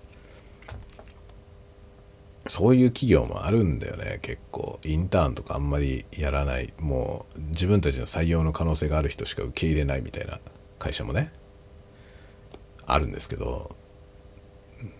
[2.48, 4.80] そういう企業もあるんだよね結構。
[4.86, 6.74] インターンとかあんまりやらない。
[6.80, 10.40] もう自分たちの採用の可能性がある人しか受け入れないみたいな
[10.78, 11.32] 会社もね
[12.86, 13.76] あるんですけど、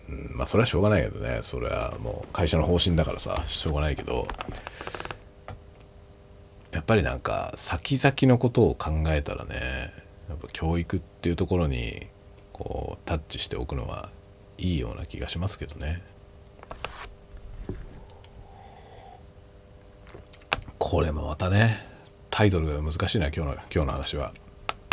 [0.08, 1.40] うん、まあそれはしょうがないけどね。
[1.42, 4.26] それはもう会社の方針だからさしょうがないけど。
[6.72, 9.92] やっぱりなんか先々のことを考えたらね
[10.46, 12.06] ぱ教育っていうところに
[12.52, 14.10] こうタッチしておくのは
[14.58, 16.02] いいような気がしますけどね。
[20.78, 21.78] これもまたね
[22.30, 24.32] タイトルが難しいな今日の今日の話は。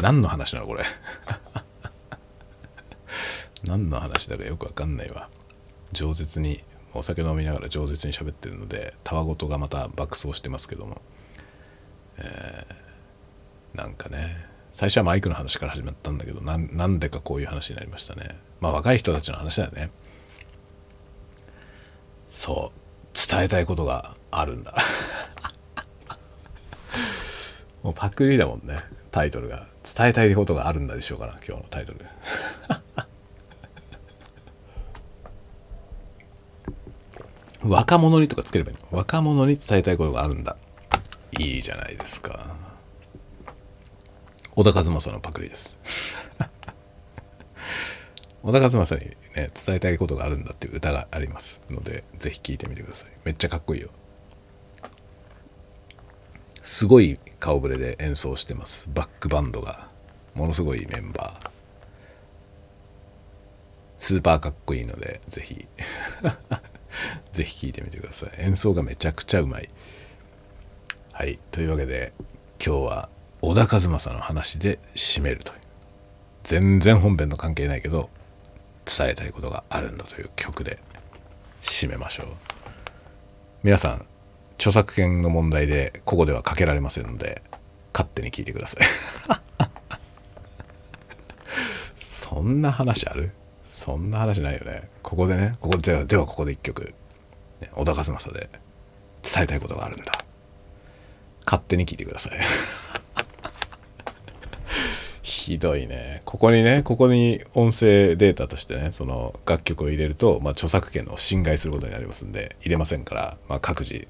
[0.01, 0.83] 何の話なのこれ？
[3.65, 5.29] 何の話だかよくわかんないわ。
[5.93, 11.01] 饒舌にお酒飲みながら饒舌に喋ってるのでたわごとがまた爆走してますけども。
[12.17, 18.37] えー、なんかね最初はマイクの話から始まったんだけどなんでかこういう話になりましたね。
[18.59, 19.91] まあ若い人たちの話だよね。
[22.29, 22.77] そう。
[23.13, 24.73] 伝えたいことがあるんだ。
[27.83, 28.83] もうパクリだもんね。
[29.11, 29.67] タイトルが。
[29.83, 32.05] 伝えたいことがあるんだでしょうから今日のタイトル。
[37.69, 38.83] 若者にとかつければいいの。
[38.97, 40.55] 若者に伝えたいことがあるんだ。
[41.37, 42.70] いいじゃないですか。
[44.53, 45.77] 小田和正のパクリです。
[48.43, 49.01] 小田和正に
[49.35, 53.09] ね伝えたいことがあるんだっていう歌がありますのでぜひ聴いてみてください。
[53.23, 53.89] めっちゃかっこいいよ。
[56.61, 58.89] すごい顔ぶれで演奏してます。
[58.93, 59.89] バックバンドが。
[60.33, 61.49] ものすごいメンバー。
[63.97, 65.67] スーパーかっこいいのでぜひ。
[67.31, 68.31] ぜひ聴いてみてください。
[68.39, 69.69] 演奏がめちゃくちゃうまい。
[71.13, 71.39] はい。
[71.51, 72.13] というわけで
[72.63, 73.09] 今日は
[73.41, 75.59] 小田和正の話で締めるという
[76.43, 78.09] 全然本編の関係ないけど
[78.85, 80.79] 伝えたいことがあるんだという曲で
[81.61, 82.27] 締めましょう。
[83.63, 84.05] 皆さん
[84.57, 87.41] 著作権の問題でここではかけられませんので
[87.93, 88.85] 勝手に聞いてください。
[91.97, 93.31] そんな話ある？
[93.65, 94.87] そんな話ないよね。
[95.01, 96.93] ここでねここではではここで一曲、
[97.73, 98.49] 小田和正で
[99.23, 100.11] 伝えたいことがあるんだ。
[101.45, 102.39] 勝手に聞いてください。
[105.41, 106.21] ひどいね。
[106.25, 114.07] ここにねここに音声データとしてねその楽曲を入れると、まあ、著作権を侵害することになりますんで入れませんから、まあ、各自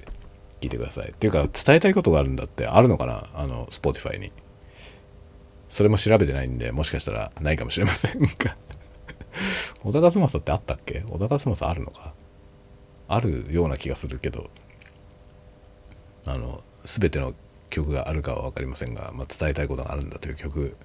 [0.60, 1.10] 聞いてください。
[1.12, 3.28] っていうか伝えたいことがあるんだってあるのかな？
[3.34, 4.32] あの Spotify に。
[5.70, 8.28] それも調べてないんでもしかしたらないかもしれませんが。
[9.84, 11.06] 小田和正ってあったっけ？
[11.10, 12.14] 小田和正あるのか？
[13.08, 14.50] あるような気がするけど。
[16.26, 17.34] あの全ての
[17.72, 20.76] 曲があるかは分かりませんが、まあ、伝えたいことがあるんだという曲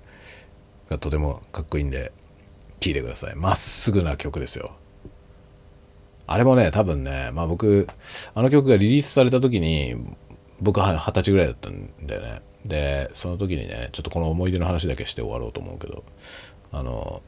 [0.89, 2.13] がとてもかっこいいんで
[2.81, 3.35] 聴いてください。
[3.35, 4.73] まっすぐな曲ですよ。
[6.27, 7.87] あれもね、多分ね、まあ僕、
[8.35, 9.95] あの曲がリリースされた時に、
[10.61, 12.41] 僕は二十歳ぐらいだったんだよね。
[12.69, 16.05] でその時にねちょっとこの思い出の話だけして終わろうと思うけど
[16.73, 17.23] あの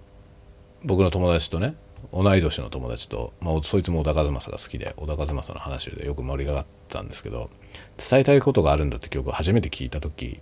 [0.85, 1.75] 僕の友達とね
[2.13, 7.51] 同い年の友達と、まあ、そいつも小田和正が好きで小田和正の話でよく盛り上がったんですけど
[7.99, 10.41] 「伝えたいことがあるんだ」って曲を初めて聞いた時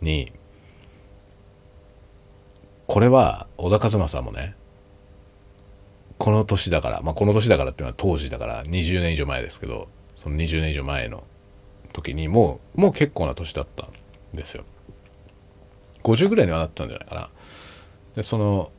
[0.00, 0.32] に
[2.86, 4.54] これは小田和正もね
[6.18, 11.24] この年だから、まあ、この年だからっていうのは当時だから20年以上前ですけどその20年以上前の
[11.92, 13.90] 時にもうもう結構な年だったん
[14.34, 14.64] ですよ。
[16.02, 17.30] 50ぐらいにはなったんじゃないかな。
[18.14, 18.70] でその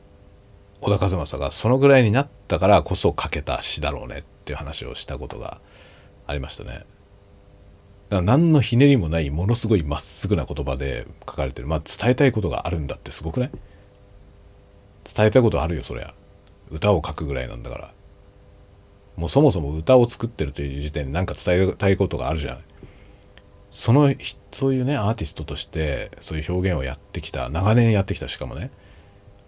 [0.80, 5.60] 小田和正がそのぐらいになったからこそ書けた詩だろうねっていう話をしたことが
[6.26, 6.70] ありましたね。
[6.70, 6.86] だか
[8.10, 11.68] ら何のひねりもないものすごいまっすぐな言葉で書かれてる。
[11.68, 13.50] まあ伝えたいことがあるんだってすごくない？
[15.14, 16.14] 伝えたいことあるよそりゃ。
[16.70, 17.92] 歌を書くぐらいなんだから。
[19.16, 22.60] もうそもそも歌を作ってるという時点で何か伝えたいことがあるじゃない
[23.72, 24.14] その
[24.52, 28.70] そういうねアーティストとしてそういう表現をやってきた長年やってきたしかもね。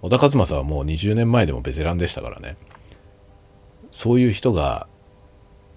[0.03, 2.57] 小田和正はもう20年前でもベテランでしたからね。
[3.93, 4.89] そういう人が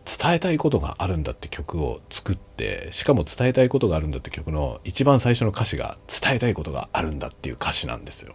[0.05, 8.33] 伝えたいことがあるんだって曲を作ってしかも伝えたいことがあるんだって曲の一番最初の歌詞が伝えたいことがあるんだっていう歌詞なんですよ。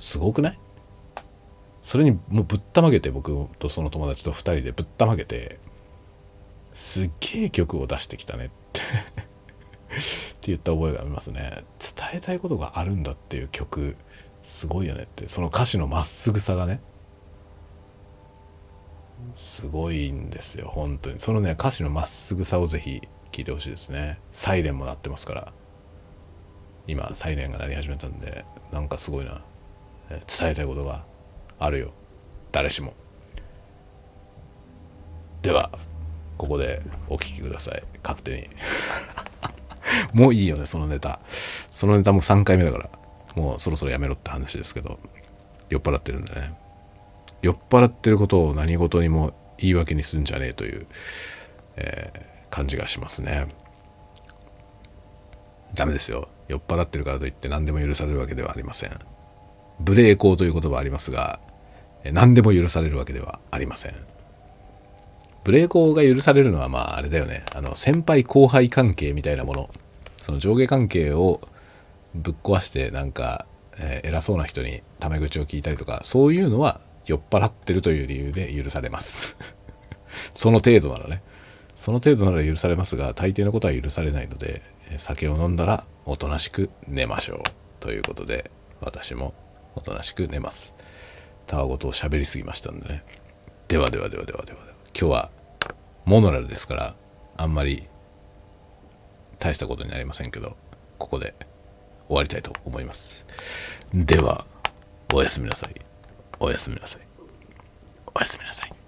[0.00, 0.58] すごくない？
[1.82, 5.58] それにもうぶったまげて僕とその友達と2人でぶったまげて
[6.74, 8.82] すっげえ曲を出してきたねってっ
[10.40, 11.64] て言った覚えがありますね。
[11.78, 13.96] 伝えたいことがあるんだっていう曲
[14.42, 15.28] すごいよねって。
[15.28, 16.80] その歌詞のまっすぐさがね
[19.34, 21.18] すごいんですよ本当に。
[21.18, 24.18] そのね歌詞のまっすぐさをぜひ聞いてほしいですね。
[24.30, 25.52] サイレンも鳴ってますから。
[26.86, 29.42] 今サイレンが鳴り始めたんでなんかすごいな。
[30.10, 31.04] 伝えたいことが
[31.58, 31.92] あるよ。
[32.52, 32.94] 誰しも。
[35.42, 35.70] では
[36.36, 37.82] ここでお聴きください。
[38.02, 38.48] 勝手に。
[40.12, 41.20] もういいよねそのネタ。
[41.70, 42.90] そのネタも3回目だから。
[43.36, 44.98] もうそろそろやめろって話ですけど。
[45.68, 46.52] 酔っ払ってるんでね。
[47.42, 50.86] 酔っ払ってることを何事にも言い訳にすんじゃねえという、
[51.76, 53.48] えー、感じがしますね。
[55.74, 56.28] ダメですよ。
[56.48, 58.98] 酔っ払ってるからといって何でも許されるわけではありません。
[59.86, 61.40] 無礼講という言葉ありますが
[62.04, 63.94] 何でも許されるわけではありません。
[65.44, 67.44] 無礼講が許されるのはまああれだよね。
[67.52, 69.70] あの先輩後輩関係みたいなもの。
[70.18, 71.40] その上下関係を
[72.14, 73.46] ぶっ壊してなんか、
[73.78, 79.36] えー、偉そうな人にタメ口を聞いたりとかそういうのは酔っ払ってるという理由で許されます。
[80.34, 81.22] その程度ならね。
[81.76, 84.60] その程度なら許されますが大抵のことは許されないので
[84.98, 87.38] 酒を飲んだらおとなしく寝ましょう。
[87.80, 88.50] ということで
[88.80, 89.32] 私も
[89.80, 90.74] おとなしく寝ます。
[91.46, 93.02] たわごとを喋りすぎましたんでね。
[93.68, 94.58] ではではではではでは
[94.98, 95.30] 今日は
[96.04, 96.94] モノラルですから
[97.38, 97.86] あんまり
[99.38, 100.56] 大したことになりませんけど
[100.98, 101.34] ここで
[102.08, 103.24] 終わりたいと思います。
[103.94, 104.44] では
[105.14, 105.74] おやすみなさい。
[106.38, 107.00] おやすみなさい。
[108.14, 108.79] おやすみなさい。